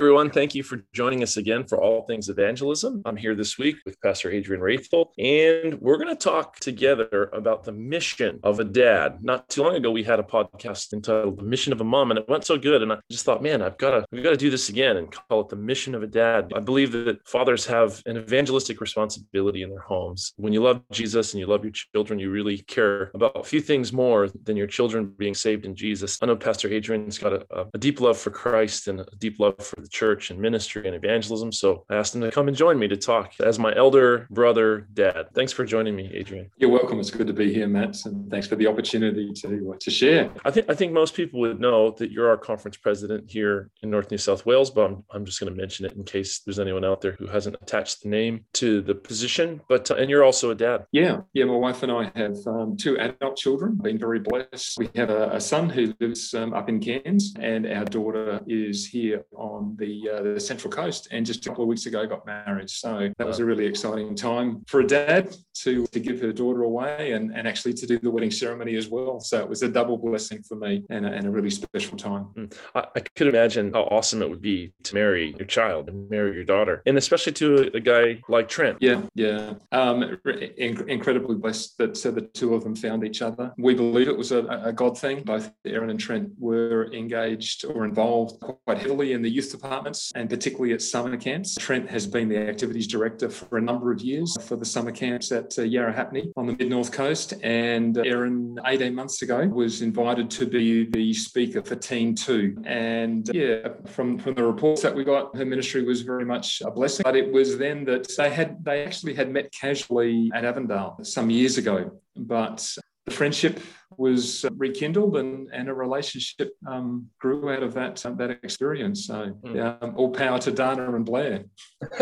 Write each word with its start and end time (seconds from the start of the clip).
Everyone, 0.00 0.30
thank 0.30 0.54
you 0.54 0.62
for 0.62 0.82
joining 0.94 1.22
us 1.22 1.36
again 1.36 1.62
for 1.62 1.78
All 1.78 2.06
Things 2.06 2.30
Evangelism. 2.30 3.02
I'm 3.04 3.18
here 3.18 3.34
this 3.34 3.58
week 3.58 3.76
with 3.84 4.00
Pastor 4.00 4.30
Adrian 4.30 4.62
Raethel, 4.62 5.08
and 5.18 5.78
we're 5.78 5.98
going 5.98 6.08
to 6.08 6.16
talk 6.16 6.58
together 6.58 7.28
about 7.34 7.64
the 7.64 7.72
mission 7.72 8.40
of 8.42 8.60
a 8.60 8.64
dad. 8.64 9.22
Not 9.22 9.50
too 9.50 9.62
long 9.62 9.74
ago, 9.74 9.90
we 9.90 10.02
had 10.02 10.18
a 10.18 10.22
podcast 10.22 10.94
entitled 10.94 11.38
"The 11.38 11.44
Mission 11.44 11.74
of 11.74 11.82
a 11.82 11.84
Mom," 11.84 12.10
and 12.10 12.18
it 12.18 12.26
went 12.30 12.46
so 12.46 12.56
good, 12.56 12.80
and 12.80 12.94
I 12.94 12.98
just 13.10 13.26
thought, 13.26 13.42
man, 13.42 13.60
I've 13.60 13.76
got 13.76 13.90
to, 13.90 14.06
we've 14.10 14.22
got 14.22 14.30
to 14.30 14.38
do 14.38 14.48
this 14.48 14.70
again 14.70 14.96
and 14.96 15.12
call 15.12 15.42
it 15.42 15.50
the 15.50 15.56
mission 15.56 15.94
of 15.94 16.02
a 16.02 16.06
dad. 16.06 16.50
I 16.56 16.60
believe 16.60 16.92
that 16.92 17.28
fathers 17.28 17.66
have 17.66 18.00
an 18.06 18.16
evangelistic 18.16 18.80
responsibility 18.80 19.60
in 19.60 19.68
their 19.68 19.80
homes. 19.80 20.32
When 20.36 20.54
you 20.54 20.62
love 20.62 20.80
Jesus 20.92 21.34
and 21.34 21.40
you 21.40 21.46
love 21.46 21.62
your 21.62 21.74
children, 21.74 22.18
you 22.18 22.30
really 22.30 22.56
care 22.56 23.10
about 23.12 23.38
a 23.38 23.44
few 23.44 23.60
things 23.60 23.92
more 23.92 24.30
than 24.44 24.56
your 24.56 24.66
children 24.66 25.12
being 25.18 25.34
saved 25.34 25.66
in 25.66 25.76
Jesus. 25.76 26.16
I 26.22 26.26
know 26.26 26.36
Pastor 26.36 26.68
Adrian's 26.68 27.18
got 27.18 27.34
a, 27.34 27.66
a 27.74 27.78
deep 27.78 28.00
love 28.00 28.16
for 28.16 28.30
Christ 28.30 28.88
and 28.88 29.00
a 29.00 29.06
deep 29.18 29.38
love 29.38 29.58
for 29.58 29.78
the 29.78 29.89
church 29.90 30.30
and 30.30 30.40
ministry 30.40 30.86
and 30.86 30.94
evangelism. 30.94 31.52
So 31.52 31.84
I 31.90 31.96
asked 31.96 32.14
him 32.14 32.20
to 32.22 32.30
come 32.30 32.48
and 32.48 32.56
join 32.56 32.78
me 32.78 32.88
to 32.88 32.96
talk 32.96 33.32
as 33.40 33.58
my 33.58 33.74
elder 33.74 34.26
brother, 34.30 34.86
dad. 34.94 35.28
Thanks 35.34 35.52
for 35.52 35.64
joining 35.64 35.96
me, 35.96 36.10
Adrian. 36.14 36.50
You're 36.56 36.70
welcome. 36.70 37.00
It's 37.00 37.10
good 37.10 37.26
to 37.26 37.32
be 37.32 37.52
here, 37.52 37.68
Matt, 37.68 37.96
and 38.04 38.30
thanks 38.30 38.46
for 38.46 38.56
the 38.56 38.66
opportunity 38.66 39.32
to, 39.32 39.72
uh, 39.74 39.76
to 39.80 39.90
share. 39.90 40.30
I 40.44 40.50
think 40.50 40.70
I 40.70 40.74
think 40.74 40.92
most 40.92 41.14
people 41.14 41.40
would 41.40 41.60
know 41.60 41.90
that 41.92 42.10
you're 42.10 42.28
our 42.28 42.36
conference 42.36 42.76
president 42.76 43.30
here 43.30 43.70
in 43.82 43.90
North 43.90 44.10
New 44.10 44.18
South 44.18 44.46
Wales, 44.46 44.70
but 44.70 44.86
I'm, 44.86 45.04
I'm 45.12 45.24
just 45.24 45.40
going 45.40 45.52
to 45.52 45.56
mention 45.56 45.86
it 45.86 45.92
in 45.92 46.04
case 46.04 46.40
there's 46.40 46.58
anyone 46.58 46.84
out 46.84 47.00
there 47.00 47.12
who 47.12 47.26
hasn't 47.26 47.56
attached 47.62 48.02
the 48.02 48.08
name 48.08 48.44
to 48.54 48.80
the 48.82 48.94
position. 48.94 49.60
But 49.68 49.90
uh, 49.90 49.94
and 49.94 50.08
you're 50.10 50.24
also 50.24 50.50
a 50.50 50.54
dad. 50.54 50.86
Yeah, 50.92 51.20
yeah. 51.32 51.44
My 51.44 51.56
wife 51.56 51.82
and 51.82 51.92
I 51.92 52.10
have 52.14 52.36
um, 52.46 52.76
two 52.76 52.98
adult 52.98 53.36
children. 53.36 53.76
Been 53.76 53.98
very 53.98 54.20
blessed. 54.20 54.78
We 54.78 54.88
have 54.96 55.10
a, 55.10 55.30
a 55.30 55.40
son 55.40 55.68
who 55.68 55.94
lives 56.00 56.34
um, 56.34 56.52
up 56.54 56.68
in 56.68 56.80
Cairns, 56.80 57.34
and 57.38 57.66
our 57.66 57.84
daughter 57.84 58.40
is 58.46 58.86
here 58.86 59.24
on 59.36 59.76
the 59.80 60.10
uh, 60.10 60.22
the 60.22 60.40
Central 60.40 60.70
Coast, 60.70 61.08
and 61.10 61.26
just 61.26 61.44
a 61.44 61.48
couple 61.48 61.64
of 61.64 61.68
weeks 61.68 61.86
ago 61.86 62.06
got 62.06 62.24
married. 62.26 62.70
So 62.70 63.10
that 63.18 63.26
was 63.26 63.38
a 63.40 63.44
really 63.44 63.66
exciting 63.66 64.14
time 64.14 64.62
for 64.68 64.80
a 64.80 64.86
dad 64.86 65.34
to 65.62 65.86
to 65.88 66.00
give 66.00 66.20
her 66.20 66.32
daughter 66.32 66.62
away, 66.62 67.12
and, 67.12 67.34
and 67.36 67.48
actually 67.48 67.74
to 67.74 67.86
do 67.86 67.98
the 67.98 68.10
wedding 68.10 68.30
ceremony 68.30 68.76
as 68.76 68.88
well. 68.88 69.18
So 69.20 69.40
it 69.40 69.48
was 69.48 69.62
a 69.62 69.68
double 69.68 69.96
blessing 69.98 70.42
for 70.42 70.56
me, 70.56 70.84
and 70.90 71.04
a, 71.06 71.12
and 71.12 71.26
a 71.26 71.30
really 71.30 71.50
special 71.50 71.96
time. 71.96 72.24
Hmm. 72.24 72.44
I, 72.74 72.84
I 72.96 73.00
could 73.00 73.26
imagine 73.26 73.72
how 73.72 73.82
awesome 73.84 74.22
it 74.22 74.30
would 74.30 74.42
be 74.42 74.72
to 74.84 74.94
marry 74.94 75.34
your 75.36 75.46
child 75.46 75.88
and 75.88 76.08
marry 76.08 76.34
your 76.34 76.44
daughter, 76.44 76.82
and 76.86 76.96
especially 76.96 77.32
to 77.32 77.70
a, 77.74 77.76
a 77.78 77.80
guy 77.80 78.20
like 78.28 78.48
Trent. 78.48 78.78
Yeah, 78.80 79.02
yeah. 79.14 79.54
Um, 79.72 80.18
inc- 80.26 80.88
incredibly 80.88 81.36
blessed 81.36 81.78
that 81.78 81.96
so 81.96 82.10
the 82.10 82.22
two 82.22 82.54
of 82.54 82.62
them 82.64 82.76
found 82.76 83.04
each 83.04 83.22
other. 83.22 83.52
We 83.58 83.74
believe 83.74 84.08
it 84.08 84.16
was 84.16 84.32
a, 84.32 84.44
a 84.64 84.72
God 84.72 84.98
thing. 84.98 85.22
Both 85.22 85.50
Erin 85.64 85.90
and 85.90 86.00
Trent 86.00 86.30
were 86.38 86.92
engaged 86.92 87.64
or 87.64 87.84
involved 87.84 88.40
quite 88.40 88.78
heavily 88.78 89.12
in 89.12 89.22
the 89.22 89.30
youth 89.30 89.50
departments 89.60 90.12
and 90.14 90.28
particularly 90.28 90.72
at 90.72 90.82
summer 90.82 91.16
camps. 91.16 91.54
Trent 91.56 91.88
has 91.90 92.06
been 92.06 92.28
the 92.28 92.38
activities 92.38 92.86
director 92.86 93.28
for 93.28 93.58
a 93.58 93.60
number 93.60 93.92
of 93.92 94.00
years 94.00 94.36
for 94.42 94.56
the 94.56 94.64
summer 94.64 94.92
camps 94.92 95.32
at 95.32 95.46
uh, 95.58 95.62
Yarrahapinni 95.62 96.32
on 96.36 96.46
the 96.46 96.56
mid 96.56 96.70
north 96.70 96.92
coast. 96.92 97.34
And 97.42 97.96
Erin, 97.98 98.58
18 98.66 98.94
months 98.94 99.22
ago, 99.22 99.46
was 99.46 99.82
invited 99.82 100.30
to 100.30 100.46
be 100.46 100.88
the 100.90 101.12
speaker 101.12 101.62
for 101.62 101.76
Team 101.76 102.14
2. 102.14 102.62
And 102.64 103.28
yeah, 103.32 103.68
from, 103.86 104.18
from 104.18 104.34
the 104.34 104.44
reports 104.44 104.82
that 104.82 104.94
we 104.94 105.04
got, 105.04 105.36
her 105.36 105.44
ministry 105.44 105.82
was 105.84 106.02
very 106.02 106.24
much 106.24 106.62
a 106.62 106.70
blessing. 106.70 107.02
But 107.04 107.16
it 107.16 107.30
was 107.30 107.58
then 107.58 107.84
that 107.84 108.08
they 108.16 108.30
had 108.30 108.64
they 108.64 108.84
actually 108.84 109.14
had 109.14 109.30
met 109.30 109.52
casually 109.52 110.30
at 110.34 110.44
Avondale 110.44 110.98
some 111.02 111.30
years 111.30 111.58
ago. 111.58 111.90
But 112.16 112.76
the 113.06 113.12
friendship 113.12 113.60
was 114.00 114.46
rekindled 114.56 115.18
and, 115.18 115.50
and 115.52 115.68
a 115.68 115.74
relationship 115.74 116.56
um, 116.66 117.06
grew 117.18 117.52
out 117.52 117.62
of 117.62 117.74
that 117.74 118.04
um, 118.06 118.16
that 118.16 118.30
experience. 118.30 119.06
So 119.06 119.36
mm. 119.44 119.82
um, 119.82 119.94
all 119.94 120.10
power 120.10 120.38
to 120.38 120.50
Dana 120.50 120.94
and 120.96 121.04
Blair. 121.04 121.44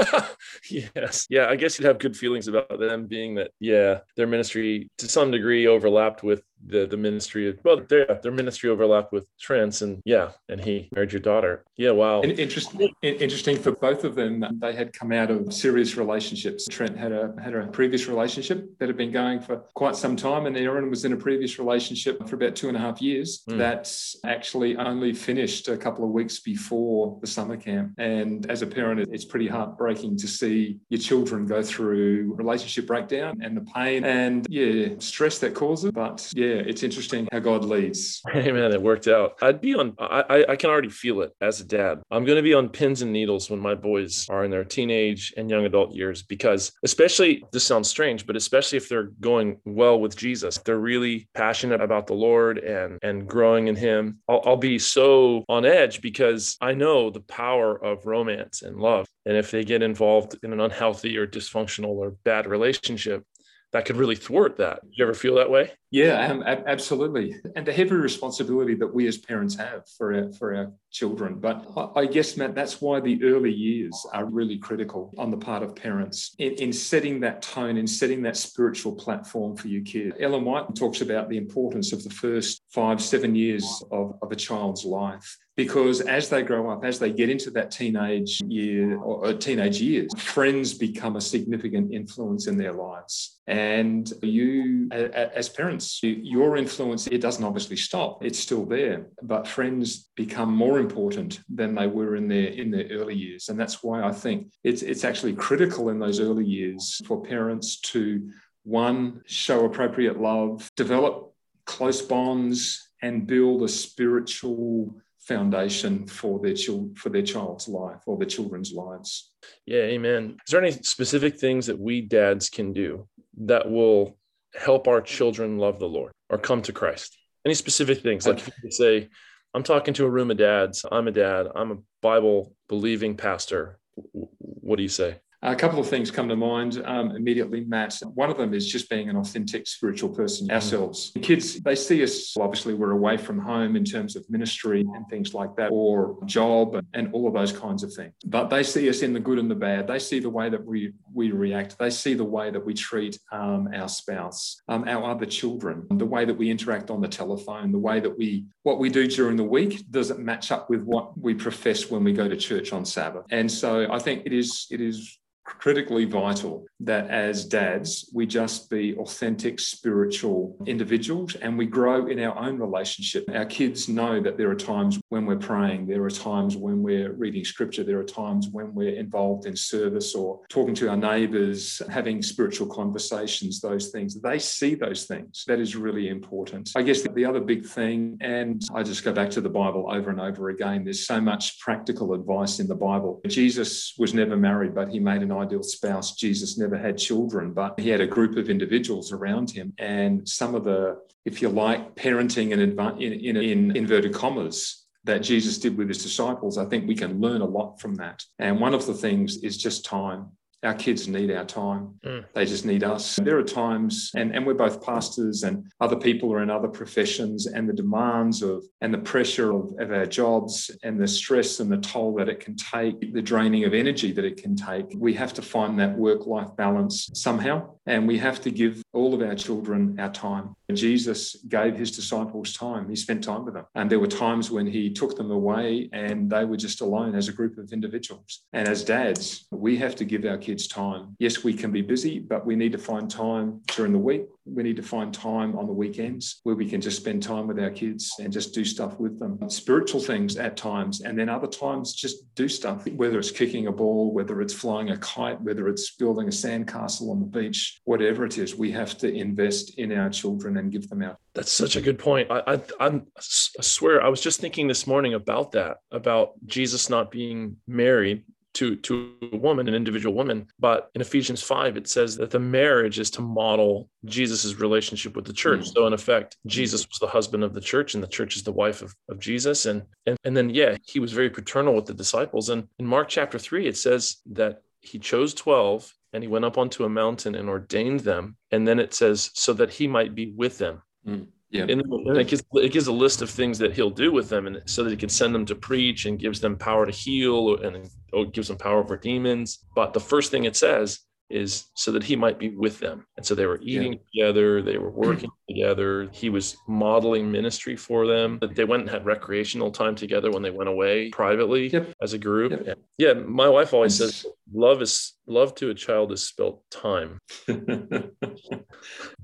yes, 0.71 1.27
yeah, 1.29 1.49
I 1.49 1.57
guess 1.57 1.77
you'd 1.77 1.87
have 1.87 1.99
good 1.99 2.17
feelings 2.17 2.47
about 2.47 2.79
them, 2.79 3.07
being 3.07 3.35
that 3.35 3.51
yeah, 3.59 3.99
their 4.17 4.29
ministry 4.29 4.89
to 4.99 5.09
some 5.09 5.33
degree 5.33 5.67
overlapped 5.67 6.22
with 6.22 6.41
the 6.67 6.87
the 6.87 6.97
ministry. 6.97 7.57
Well, 7.65 7.81
their 7.89 8.19
their 8.23 8.33
ministry 8.33 8.71
overlapped 8.71 9.13
with 9.13 9.25
Trent's, 9.39 9.83
and 9.83 10.03
yeah, 10.05 10.31
and 10.49 10.61
he 10.63 10.89
married 10.93 11.13
your 11.13 11.21
daughter. 11.21 11.65
Yeah, 11.77 11.93
wow. 11.93 12.23
And 12.23 12.39
interesting, 12.39 12.91
interesting 13.03 13.57
for 13.57 13.73
both 13.73 14.05
of 14.05 14.15
them. 14.15 14.45
They 14.61 14.75
had 14.75 14.93
come 14.93 15.13
out 15.13 15.31
of 15.31 15.53
serious 15.53 15.97
relationships. 15.97 16.67
Trent 16.69 16.97
had 16.97 17.13
a 17.13 17.35
had 17.43 17.55
a 17.55 17.67
previous 17.67 18.07
relationship 18.07 18.79
that 18.79 18.89
had 18.89 18.97
been 18.97 19.13
going 19.13 19.41
for 19.41 19.59
quite 19.75 19.97
some 19.97 20.17
time, 20.17 20.47
and 20.47 20.57
Erin 20.57 20.91
was 20.91 21.05
in 21.05 21.13
a 21.13 21.17
previous 21.17 21.59
relationship 21.59 21.69
relationship 21.69 22.29
for 22.29 22.37
about 22.37 22.57
two 22.57 22.69
and 22.69 22.77
a 22.77 22.81
half 22.81 23.01
years. 23.01 23.43
Mm. 23.49 23.59
That's 23.59 24.17
actually 24.25 24.77
only 24.77 25.13
finished 25.13 25.69
a 25.69 25.77
couple 25.77 26.05
of 26.05 26.11
weeks 26.11 26.41
before 26.41 27.19
the 27.21 27.27
summer 27.27 27.57
camp. 27.57 27.93
And 27.99 28.51
as 28.51 28.63
a 28.63 28.67
parent, 28.67 29.09
it's 29.13 29.25
pretty 29.25 29.49
heartbreaking 29.49 30.17
to 30.19 30.29
see 30.29 30.79
your 30.89 31.01
children 31.01 31.47
go 31.47 31.63
through 31.63 32.35
relationship 32.35 32.87
breakdown 32.87 33.41
and 33.43 33.57
the 33.57 33.67
pain 33.73 34.05
and 34.05 34.47
yeah, 34.49 34.95
stress 34.99 35.39
that 35.39 35.55
causes. 35.55 35.93
But 35.93 36.31
yeah, 36.35 36.47
it's 36.50 36.82
interesting 36.82 37.28
how 37.32 37.38
God 37.38 37.64
leads. 37.64 38.22
Hey 38.38 38.53
man, 38.53 38.72
it 38.72 38.81
worked 38.81 39.09
out. 39.09 39.32
I'd 39.42 39.60
be 39.60 39.75
on. 39.75 39.94
I 39.98 40.44
I 40.48 40.56
can 40.56 40.70
already 40.70 40.91
feel 40.91 41.22
it 41.22 41.32
as 41.41 41.60
a 41.60 41.64
dad. 41.64 42.00
I'm 42.10 42.25
going 42.25 42.36
to 42.36 42.42
be 42.42 42.54
on 42.54 42.69
pins 42.69 43.03
and 43.03 43.12
needles 43.12 43.50
when 43.50 43.59
my 43.59 43.75
boys 43.75 44.26
are 44.28 44.44
in 44.44 44.50
their 44.50 44.64
teenage 44.64 45.34
and 45.36 45.50
young 45.50 45.64
adult 45.64 45.94
years 45.94 46.22
because, 46.22 46.72
especially, 46.84 47.44
this 47.53 47.64
sounds 47.64 47.88
strange, 47.88 48.26
but 48.26 48.36
especially 48.36 48.76
if 48.76 48.88
they're 48.88 49.10
going 49.20 49.60
well 49.64 49.98
with 49.98 50.16
Jesus, 50.16 50.59
they're 50.59 50.78
really 50.78 51.28
passionate 51.34 51.81
about 51.81 52.06
the 52.06 52.14
Lord 52.14 52.59
and 52.59 52.98
and 53.03 53.26
growing 53.26 53.66
in 53.66 53.76
Him, 53.76 54.19
I'll, 54.28 54.42
I'll 54.44 54.56
be 54.56 54.78
so 54.78 55.44
on 55.48 55.65
edge 55.65 56.00
because 56.00 56.56
I 56.60 56.75
know 56.75 57.10
the 57.10 57.20
power 57.20 57.82
of 57.82 58.06
romance 58.06 58.62
and 58.62 58.76
love. 58.76 59.06
And 59.26 59.36
if 59.36 59.50
they 59.50 59.65
get 59.65 59.82
involved 59.82 60.38
in 60.42 60.53
an 60.53 60.60
unhealthy 60.60 61.16
or 61.16 61.26
dysfunctional 61.26 61.88
or 61.88 62.12
bad 62.25 62.47
relationship, 62.47 63.25
that 63.72 63.84
could 63.84 63.97
really 63.97 64.16
thwart 64.16 64.56
that. 64.56 64.80
Did 64.82 64.92
you 64.97 65.04
ever 65.04 65.15
feel 65.15 65.34
that 65.36 65.50
way? 65.50 65.72
Yeah, 65.91 66.31
um, 66.31 66.43
absolutely. 66.43 67.37
And 67.56 67.65
the 67.65 67.72
heavy 67.72 67.94
responsibility 67.94 68.75
that 68.75 68.93
we 68.93 69.06
as 69.06 69.16
parents 69.16 69.56
have 69.56 69.88
for 69.97 70.15
our, 70.15 70.32
for 70.32 70.54
our 70.54 70.72
children. 70.91 71.37
But 71.41 71.65
I, 71.76 72.00
I 72.00 72.06
guess, 72.06 72.37
Matt, 72.37 72.54
that's 72.54 72.82
why 72.82 73.00
the 73.00 73.22
early 73.25 73.53
years 73.53 74.06
are 74.12 74.27
really 74.27 74.59
critical 74.59 75.15
on 75.16 75.31
the 75.31 75.38
part 75.38 75.62
of 75.62 75.75
parents 75.75 76.34
in, 76.38 76.53
in 76.54 76.72
setting 76.75 77.21
that 77.21 77.41
tone, 77.41 77.78
in 77.78 77.87
setting 77.87 78.22
that 78.22 78.37
spiritual 78.37 78.93
platform 78.93 79.56
for 79.56 79.69
your 79.69 79.82
kid. 79.82 80.15
Ellen 80.21 80.44
White 80.44 80.75
talks 80.75 81.00
about 81.00 81.31
the 81.31 81.38
importance 81.38 81.93
of 81.94 82.04
the 82.04 82.10
first 82.10 82.62
five, 82.69 83.00
seven 83.00 83.34
years 83.34 83.82
of, 83.91 84.19
of 84.21 84.31
a 84.31 84.37
child's 84.37 84.84
life 84.84 85.38
because 85.59 86.00
as 86.03 86.28
they 86.28 86.41
grow 86.41 86.71
up, 86.71 86.84
as 86.84 87.00
they 87.00 87.12
get 87.12 87.28
into 87.28 87.50
that 87.50 87.72
teenage 87.72 88.41
year 88.47 88.97
or 88.97 89.32
teenage 89.32 89.81
years, 89.81 90.09
friends 90.16 90.72
become 90.72 91.16
a 91.16 91.21
significant 91.21 91.93
influence 91.93 92.47
in 92.47 92.56
their 92.56 92.72
lives. 92.72 93.41
And 93.48 94.09
you, 94.22 94.88
as 94.93 95.48
parents, 95.48 95.78
your 96.03 96.56
influence, 96.56 97.06
it 97.06 97.21
doesn't 97.21 97.44
obviously 97.44 97.77
stop. 97.77 98.25
It's 98.25 98.39
still 98.39 98.65
there, 98.65 99.06
but 99.22 99.47
friends 99.47 100.11
become 100.16 100.55
more 100.55 100.78
important 100.78 101.41
than 101.49 101.75
they 101.75 101.87
were 101.87 102.16
in 102.16 102.28
their, 102.28 102.49
in 102.49 102.71
their 102.71 102.87
early 102.91 103.15
years. 103.15 103.49
And 103.49 103.59
that's 103.59 103.83
why 103.83 104.03
I 104.03 104.12
think 104.12 104.53
it's, 104.65 104.83
it's 104.83 105.05
actually 105.05 105.34
critical 105.34 105.89
in 105.89 105.99
those 105.99 106.21
early 106.21 106.44
years 106.44 107.00
for 107.06 107.22
parents 107.22 107.81
to, 107.93 108.31
one, 108.65 109.22
show 109.27 109.65
appropriate 109.65 110.21
love, 110.21 110.71
develop 110.77 111.33
close 111.65 112.03
bonds, 112.03 112.91
and 113.03 113.27
build 113.27 113.62
a 113.62 113.69
spiritual 113.69 114.95
foundation 115.21 116.06
for 116.06 116.41
their 116.41 116.55
child 116.55 116.99
for 116.99 117.10
their 117.10 117.22
child's 117.22 117.69
life 117.69 118.00
or 118.06 118.16
their 118.16 118.27
children's 118.27 118.72
lives. 118.72 119.33
Yeah, 119.66 119.83
amen. 119.83 120.39
Is 120.47 120.53
there 120.53 120.62
any 120.62 120.72
specific 120.72 121.39
things 121.39 121.66
that 121.66 121.78
we 121.78 122.00
dads 122.00 122.49
can 122.49 122.72
do 122.72 123.06
that 123.45 123.71
will 123.71 124.18
help 124.59 124.89
our 124.89 125.01
children 125.01 125.59
love 125.59 125.79
the 125.79 125.89
Lord 125.89 126.13
or 126.29 126.39
come 126.39 126.63
to 126.63 126.73
Christ? 126.73 127.17
Any 127.45 127.55
specific 127.55 128.03
things? 128.03 128.27
Like 128.27 128.43
say, 128.71 129.09
I'm 129.55 129.63
talking 129.63 129.95
to 129.95 130.05
a 130.05 130.11
room 130.11 130.31
of 130.31 130.37
dads, 130.37 130.85
I'm 130.91 131.09
a 131.09 131.13
dad, 131.13 131.47
I'm 131.55 131.71
a 131.73 131.79
Bible 132.03 132.55
believing 132.69 133.17
pastor. 133.17 133.78
What 134.13 134.77
do 134.77 134.83
you 134.83 134.89
say? 134.89 135.21
A 135.43 135.55
couple 135.55 135.79
of 135.79 135.89
things 135.89 136.11
come 136.11 136.29
to 136.29 136.37
mind 136.37 136.83
um, 136.85 137.15
immediately, 137.15 137.65
Matt. 137.65 137.97
One 138.15 138.29
of 138.29 138.37
them 138.37 138.55
is 138.55 138.67
just 138.67 138.91
being 138.91 139.09
an 139.09 139.17
authentic 139.17 139.69
spiritual 139.69 140.11
person 140.11 140.49
mm. 140.49 140.53
ourselves. 140.53 141.13
The 141.13 141.21
kids, 141.21 141.61
they 141.61 141.77
see 141.77 142.03
us, 142.03 142.37
obviously, 142.37 142.75
we're 142.75 142.91
away 142.91 143.17
from 143.17 143.39
home 143.39 143.77
in 143.77 143.85
terms 143.85 144.17
of 144.17 144.29
ministry 144.29 144.81
and 144.81 145.07
things 145.09 145.35
like 145.35 145.55
that, 145.57 145.71
or 145.71 146.19
job 146.25 146.85
and 146.95 147.13
all 147.13 147.29
of 147.29 147.35
those 147.35 147.53
kinds 147.53 147.85
of 147.85 147.93
things. 147.95 148.15
But 148.27 148.49
they 148.49 148.65
see 148.65 148.89
us 148.89 149.03
in 149.03 149.13
the 149.13 149.21
good 149.21 149.39
and 149.39 149.49
the 149.49 149.55
bad. 149.55 149.87
They 149.87 150.01
see 150.01 150.19
the 150.19 150.29
way 150.29 150.49
that 150.51 150.65
we, 150.65 150.93
we 151.15 151.31
react. 151.31 151.79
They 151.79 151.91
see 151.91 152.15
the 152.15 152.25
way 152.25 152.51
that 152.51 152.65
we 152.65 152.75
treat 152.75 153.19
um, 153.31 153.69
our 153.73 153.89
spouse, 153.89 154.61
um, 154.69 154.89
our 154.89 155.09
other 155.09 155.27
children, 155.27 155.87
the 155.89 156.07
way 156.07 156.25
that 156.25 156.35
we 156.35 156.51
interact 156.51 156.91
on 156.91 157.01
the 157.01 157.09
telephone, 157.09 157.71
the 157.71 157.79
way 157.79 158.01
that 158.01 158.19
we, 158.19 158.45
what 158.65 158.81
we 158.81 158.91
do 158.91 159.07
during 159.07 159.37
the 159.37 159.45
week 159.45 159.89
doesn't 159.93 160.19
match 160.19 160.51
up 160.51 160.69
with 160.69 160.83
what 160.83 161.17
we 161.17 161.33
profess 161.33 161.91
when 161.91 162.03
we 162.03 162.13
go 162.13 162.29
to 162.29 162.37
church 162.37 162.73
on 162.73 162.85
Sabbath. 162.85 163.25
And 163.31 163.51
so 163.51 163.87
I 163.93 164.01
think 164.01 164.25
it 164.27 164.33
is, 164.33 164.67
it 164.71 164.81
is 164.81 165.17
critically 165.48 166.04
vital 166.04 166.66
that 166.80 167.10
as 167.10 167.45
dads, 167.45 168.10
we 168.15 168.27
just 168.27 168.71
be 168.71 168.97
authentic 168.97 169.59
spiritual 169.59 170.56
individuals 170.66 171.34
and 171.36 171.59
we 171.59 171.66
grow 171.66 172.06
in 172.06 172.21
our 172.21 172.39
own 172.39 172.59
relationship. 172.59 173.24
Our 173.34 173.47
kids 173.47 173.89
know 173.89 174.21
that 174.21 174.36
there 174.36 174.50
are 174.50 174.54
times 174.54 175.00
when 175.09 175.27
we're 175.27 175.36
praying, 175.36 175.86
there 175.86 176.04
are 176.04 176.10
times 176.10 176.56
when 176.56 176.83
we're 176.83 177.12
reading 177.12 177.45
scripture, 177.45 177.83
there 177.83 177.98
are 177.98 178.04
times 178.04 178.48
when 178.48 178.74
we're 178.74 178.95
involved 178.95 179.47
in 179.47 179.56
service 179.56 180.15
or 180.15 180.41
talking 180.48 180.74
to 180.77 180.89
our 180.91 180.97
neighbors, 180.97 181.83
having 181.91 182.22
spiritual 182.22 182.68
conversations, 182.68 183.60
those 183.60 183.89
things. 183.89 184.21
They 184.21 184.39
see 184.39 184.74
those 184.74 185.04
things. 185.04 185.44
That 185.47 185.59
is 185.59 185.74
really 185.74 186.09
important. 186.09 186.71
I 186.77 186.83
guess 186.83 187.03
the 187.03 187.24
other 187.24 187.41
big 187.41 187.65
thing, 187.66 188.18
and 188.21 188.62
I 188.72 188.83
just 188.83 189.03
go 189.03 189.12
back 189.12 189.30
to 189.30 189.41
the 189.41 189.48
Bible 189.48 189.89
over 189.91 190.10
and 190.10 190.21
over 190.21 190.51
again, 190.51 190.84
there's 190.84 191.06
so 191.06 191.21
much 191.21 191.59
practical 191.59 192.12
advice 192.12 192.60
in 192.60 192.68
the 192.68 192.74
Bible. 192.74 193.21
Jesus 193.27 193.94
was 193.98 194.15
never 194.15 194.36
married, 194.36 194.74
but 194.74 194.91
he 194.91 195.01
made 195.01 195.22
an 195.22 195.33
ideal 195.39 195.63
spouse. 195.63 196.15
Jesus 196.15 196.59
never 196.59 196.77
had 196.77 196.99
children, 196.99 197.53
but 197.53 197.79
he 197.79 197.89
had 197.89 198.01
a 198.01 198.07
group 198.07 198.37
of 198.37 198.51
individuals 198.51 199.13
around 199.13 199.51
him. 199.51 199.73
And 199.79 200.29
some 200.29 200.55
of 200.55 200.65
the, 200.65 200.99
if 201.25 201.43
you 201.43 201.49
like, 201.49 201.95
parenting 201.95 202.51
in, 202.51 202.61
in, 203.01 203.37
in 203.37 203.77
inverted 203.77 204.15
commas 204.15 204.87
that 205.05 205.19
Jesus 205.19 205.59
did 205.59 205.77
with 205.77 205.89
his 205.89 206.03
disciples, 206.03 206.59
I 206.59 206.67
think 206.67 206.87
we 206.87 206.95
can 206.95 207.21
learn 207.21 207.41
a 207.41 207.47
lot 207.47 207.81
from 207.81 207.95
that. 207.97 208.23
And 208.39 208.61
one 208.61 208.75
of 208.75 208.87
the 208.87 208.95
things 208.95 209.39
is 209.39 209.57
just 209.57 209.85
time 209.85 210.33
our 210.63 210.75
kids 210.75 211.07
need 211.07 211.31
our 211.31 211.45
time. 211.45 211.95
Mm. 212.05 212.25
They 212.34 212.45
just 212.45 212.65
need 212.65 212.83
us. 212.83 213.16
There 213.16 213.39
are 213.39 213.45
times, 213.45 214.10
and, 214.16 214.34
and 214.34 214.47
we're 214.47 214.55
both 214.55 214.84
pastors, 214.84 215.43
and 215.45 215.71
other 215.81 215.97
people 215.97 216.33
are 216.33 216.43
in 216.43 216.51
other 216.51 216.69
professions, 216.69 217.47
and 217.47 217.69
the 217.69 217.72
demands 217.72 218.43
of 218.43 218.65
and 218.81 218.93
the 218.93 218.99
pressure 218.99 219.53
of, 219.53 219.72
of 219.78 219.93
our 219.93 220.07
jobs 220.07 220.71
and 220.83 221.01
the 221.01 221.07
stress 221.07 221.60
and 221.60 221.71
the 221.71 221.78
toll 221.78 222.15
that 222.16 222.28
it 222.28 222.41
can 222.41 222.57
take, 222.57 223.13
the 223.13 223.22
draining 223.22 223.65
of 223.65 223.75
energy 223.75 224.13
that 224.13 224.25
it 224.25 224.37
can 224.37 224.57
take. 224.57 224.87
We 224.97 225.15
have 225.15 225.33
to 225.34 225.43
find 225.43 225.78
that 225.78 225.97
work 225.97 226.27
life 226.27 226.49
balance 226.57 227.11
somehow, 227.15 227.71
and 227.87 228.07
we 228.07 228.19
have 228.19 228.41
to 228.43 228.51
give 228.51 228.83
all 228.93 229.15
of 229.15 229.22
our 229.22 229.34
children 229.34 229.99
our 229.99 230.11
time. 230.11 230.54
Jesus 230.75 231.37
gave 231.49 231.77
his 231.77 231.91
disciples 231.91 232.53
time. 232.53 232.89
He 232.89 232.97
spent 232.97 233.25
time 233.25 233.45
with 233.45 233.54
them. 233.54 233.65
And 233.75 233.89
there 233.89 234.01
were 234.01 234.07
times 234.07 234.51
when 234.51 234.66
he 234.66 234.91
took 234.91 235.16
them 235.16 235.31
away 235.31 235.89
and 235.93 236.31
they 236.31 236.45
were 236.45 236.59
just 236.59 236.83
alone 236.83 237.15
as 237.15 237.28
a 237.28 237.33
group 237.33 237.57
of 237.57 237.72
individuals. 237.72 238.45
And 238.53 238.69
as 238.69 238.84
dads, 238.84 239.47
we 239.51 239.78
have 239.78 239.95
to 239.97 240.04
give 240.04 240.25
our 240.27 240.37
kids 240.37 240.47
time. 240.56 241.16
Yes, 241.18 241.45
we 241.45 241.53
can 241.53 241.71
be 241.71 241.83
busy, 241.83 242.18
but 242.18 242.47
we 242.47 242.56
need 242.56 242.72
to 242.72 242.78
find 242.78 243.10
time 243.10 243.60
during 243.68 243.92
the 243.92 243.98
week. 243.98 244.22
We 244.47 244.62
need 244.62 244.77
to 244.77 244.83
find 244.83 245.12
time 245.12 245.59
on 245.59 245.66
the 245.66 245.72
weekends 245.72 246.41
where 246.45 246.54
we 246.54 246.68
can 246.68 246.80
just 246.80 246.97
spend 246.97 247.22
time 247.22 247.47
with 247.47 247.59
our 247.59 247.71
kids 247.71 248.15
and 248.18 248.33
just 248.33 248.54
do 248.54 248.65
stuff 248.65 248.98
with 248.98 249.18
them. 249.18 249.39
Spiritual 249.50 250.00
things 250.00 250.36
at 250.36 250.56
times, 250.56 251.03
and 251.03 251.18
then 251.18 251.28
other 251.28 251.47
times 251.47 251.92
just 251.92 252.34
do 252.34 252.48
stuff, 252.48 252.86
whether 252.89 253.18
it's 253.18 253.30
kicking 253.30 253.66
a 253.66 253.72
ball, 253.72 254.12
whether 254.12 254.41
it's 254.41 254.54
flying 254.54 254.91
a 254.91 254.97
kite, 254.98 255.41
whether 255.42 255.68
it's 255.68 255.95
building 255.97 256.28
a 256.28 256.30
sandcastle 256.30 257.11
on 257.11 257.21
the 257.21 257.26
beach, 257.26 257.80
whatever 257.85 258.25
it 258.25 258.38
is, 258.38 258.56
we 258.56 258.73
have 258.73 258.97
to 258.99 259.12
invest 259.12 259.78
in 259.78 259.92
our 259.92 260.09
children 260.09 260.56
and 260.56 260.73
give 260.73 260.88
them 260.88 261.02
out. 261.02 261.18
That's 261.35 261.52
such 261.52 261.76
a 261.76 261.80
good 261.80 261.99
point. 261.99 262.30
I, 262.30 262.42
I, 262.47 262.61
I 262.80 263.00
swear, 263.21 264.02
I 264.02 264.09
was 264.09 264.21
just 264.21 264.40
thinking 264.40 264.66
this 264.66 264.87
morning 264.87 265.14
about 265.14 265.52
that, 265.52 265.78
about 265.92 266.33
Jesus 266.47 266.88
not 266.88 267.11
being 267.11 267.56
married 267.66 268.25
to 268.59 268.76
to 268.76 269.12
a 269.33 269.37
woman, 269.37 269.69
an 269.69 269.75
individual 269.75 270.14
woman. 270.14 270.47
But 270.59 270.90
in 270.95 271.00
Ephesians 271.00 271.43
5, 271.43 271.76
it 271.76 271.88
says 271.88 272.16
that 272.16 272.31
the 272.31 272.40
marriage 272.40 272.99
is 272.99 273.11
to 273.12 273.23
model 273.23 273.88
Jesus's 274.05 274.59
relationship 274.59 275.14
with 275.14 275.25
the 275.25 275.33
church. 275.33 275.61
Mm-hmm. 275.61 275.73
So 275.75 275.87
in 275.87 275.93
effect, 275.93 276.37
Jesus 276.47 276.87
was 276.88 276.99
the 276.99 277.07
husband 277.07 277.45
of 277.45 277.55
the 277.55 277.61
church 277.61 277.95
and 277.95 278.02
the 278.02 278.09
church 278.09 278.37
is 278.37 278.43
the 278.43 278.52
wife 278.52 278.83
of, 278.83 278.95
of 279.09 279.21
Jesus. 279.21 279.66
And, 279.66 279.83
and 280.07 280.16
and 280.25 280.37
then 280.37 280.50
yeah, 280.50 280.76
he 280.85 280.99
was 280.99 281.12
very 281.12 281.31
paternal 281.31 281.75
with 281.75 281.87
the 281.87 281.95
disciples. 281.95 282.49
And 282.49 282.66
in 282.78 282.87
Mark 282.87 283.09
chapter 283.09 283.38
3, 283.38 283.66
it 283.66 283.76
says 283.76 284.16
that 284.33 284.62
he 284.81 284.99
chose 284.99 285.35
12 285.35 285.93
and 286.12 286.23
he 286.23 286.28
went 286.28 286.45
up 286.45 286.59
onto 286.59 286.85
a 286.85 286.88
mountain 286.88 287.35
and 287.35 287.49
ordained 287.49 288.00
them. 288.00 288.37
And 288.50 288.66
then 288.66 288.81
it 288.81 288.95
says, 288.95 289.31
so 289.35 289.52
that 289.54 289.71
he 289.71 289.87
might 289.87 290.14
be 290.14 290.33
with 290.33 290.59
them. 290.59 290.83
Mm. 291.07 291.28
Yeah. 291.50 291.62
And, 291.62 291.80
and 291.80 292.18
it, 292.18 292.28
gives, 292.28 292.42
it 292.54 292.73
gives 292.73 292.88
a 292.88 292.92
list 292.92 293.23
of 293.23 293.30
things 293.30 293.59
that 293.59 293.73
he'll 293.73 293.90
do 293.90 294.12
with 294.12 294.28
them 294.28 294.47
and 294.47 294.62
so 294.66 294.85
that 294.85 294.90
he 294.90 294.97
can 294.97 295.09
send 295.09 295.35
them 295.35 295.47
to 295.47 295.54
preach 295.54 296.04
and 296.04 296.18
gives 296.18 296.40
them 296.40 296.56
power 296.56 296.85
to 296.85 296.92
heal 296.92 297.56
and 297.62 297.88
oh, 298.12 298.26
gives 298.26 298.49
them 298.49 298.59
power 298.59 298.80
over 298.80 298.97
demons. 298.97 299.64
But 299.75 299.95
the 299.95 300.00
first 300.00 300.30
thing 300.30 300.45
it 300.45 300.56
says 300.56 301.00
is 301.30 301.66
so 301.75 301.92
that 301.92 302.02
he 302.02 302.16
might 302.16 302.38
be 302.38 302.49
with 302.50 302.78
them. 302.78 303.04
And 303.16 303.25
so 303.25 303.35
they 303.35 303.47
were 303.47 303.61
eating 303.62 303.95
yeah. 304.12 304.26
together, 304.26 304.62
they 304.62 304.78
were 304.78 304.90
working 304.90 305.30
together. 305.49 306.09
He 306.12 306.30
was 306.30 306.56
modeling 306.66 307.30
ministry 307.30 307.76
for 307.76 308.06
them. 308.06 308.40
They 308.54 308.64
went 308.64 308.83
and 308.83 308.90
had 308.90 309.04
recreational 309.04 309.71
time 309.71 309.94
together 309.94 310.30
when 310.30 310.42
they 310.42 310.50
went 310.50 310.71
away 310.71 311.11
privately 311.11 311.68
yep. 311.68 311.92
as 312.02 312.14
a 312.14 312.18
group. 312.18 312.52
Yep. 312.66 312.78
Yeah, 312.97 313.12
my 313.12 313.49
wife 313.49 313.75
always 313.75 313.97
says 313.97 314.25
love 314.52 314.80
is 314.80 315.14
love 315.26 315.54
to 315.56 315.71
a 315.71 315.75
child 315.75 316.12
is 316.12 316.25
spelt 316.25 316.62
time. 316.71 317.18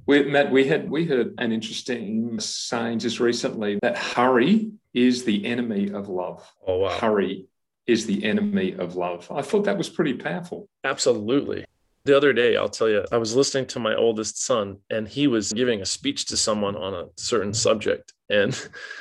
we, 0.07 0.25
Matt, 0.25 0.51
we 0.51 0.67
had 0.67 0.91
we 0.91 1.05
heard 1.05 1.35
an 1.39 1.53
interesting 1.53 2.39
saying 2.39 3.01
just 3.01 3.21
recently 3.21 3.79
that 3.83 3.97
hurry 3.97 4.73
is 4.93 5.25
the 5.25 5.45
enemy 5.47 5.91
of 5.91 6.09
love. 6.09 6.47
Oh 6.67 6.79
wow. 6.79 6.99
Hurry 6.99 7.47
is 7.87 8.07
the 8.07 8.25
enemy 8.25 8.75
of 8.75 8.97
love. 8.97 9.31
I 9.31 9.43
thought 9.43 9.65
that 9.65 9.79
was 9.79 9.89
pretty 9.89 10.15
powerful. 10.15 10.69
Absolutely. 10.85 11.65
The 12.05 12.17
other 12.17 12.33
day, 12.35 12.57
I'll 12.57 12.69
tell 12.69 12.89
you, 12.89 13.05
I 13.13 13.17
was 13.17 13.35
listening 13.35 13.67
to 13.69 13.79
my 13.79 13.95
oldest 13.95 14.45
son, 14.45 14.79
and 14.91 15.09
he 15.09 15.27
was 15.27 15.53
giving 15.53 15.81
a 15.81 15.87
speech 15.87 16.27
to 16.27 16.37
someone 16.37 16.77
on 16.77 16.93
a 16.93 17.07
certain 17.17 17.55
subject. 17.55 18.13
And 18.29 18.59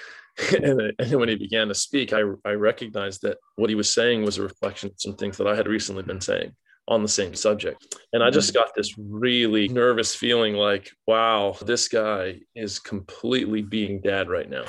and, 0.63 0.93
and 0.97 1.19
when 1.19 1.29
he 1.29 1.35
began 1.35 1.67
to 1.67 1.75
speak, 1.75 2.13
I, 2.13 2.23
I 2.45 2.53
recognized 2.53 3.21
that 3.23 3.37
what 3.55 3.69
he 3.69 3.75
was 3.75 3.93
saying 3.93 4.23
was 4.23 4.37
a 4.37 4.43
reflection 4.43 4.89
of 4.89 4.95
some 4.97 5.15
things 5.15 5.37
that 5.37 5.47
I 5.47 5.55
had 5.55 5.67
recently 5.67 6.03
been 6.03 6.21
saying 6.21 6.55
on 6.87 7.01
the 7.01 7.07
same 7.07 7.33
subject. 7.33 7.95
And 8.13 8.23
I 8.23 8.29
just 8.29 8.53
mm-hmm. 8.53 8.63
got 8.63 8.75
this 8.75 8.97
really 8.97 9.67
nervous 9.67 10.13
feeling 10.13 10.55
like, 10.55 10.89
wow, 11.07 11.55
this 11.61 11.87
guy 11.87 12.41
is 12.55 12.79
completely 12.79 13.61
being 13.61 14.01
dad 14.01 14.29
right 14.29 14.49
now. 14.49 14.65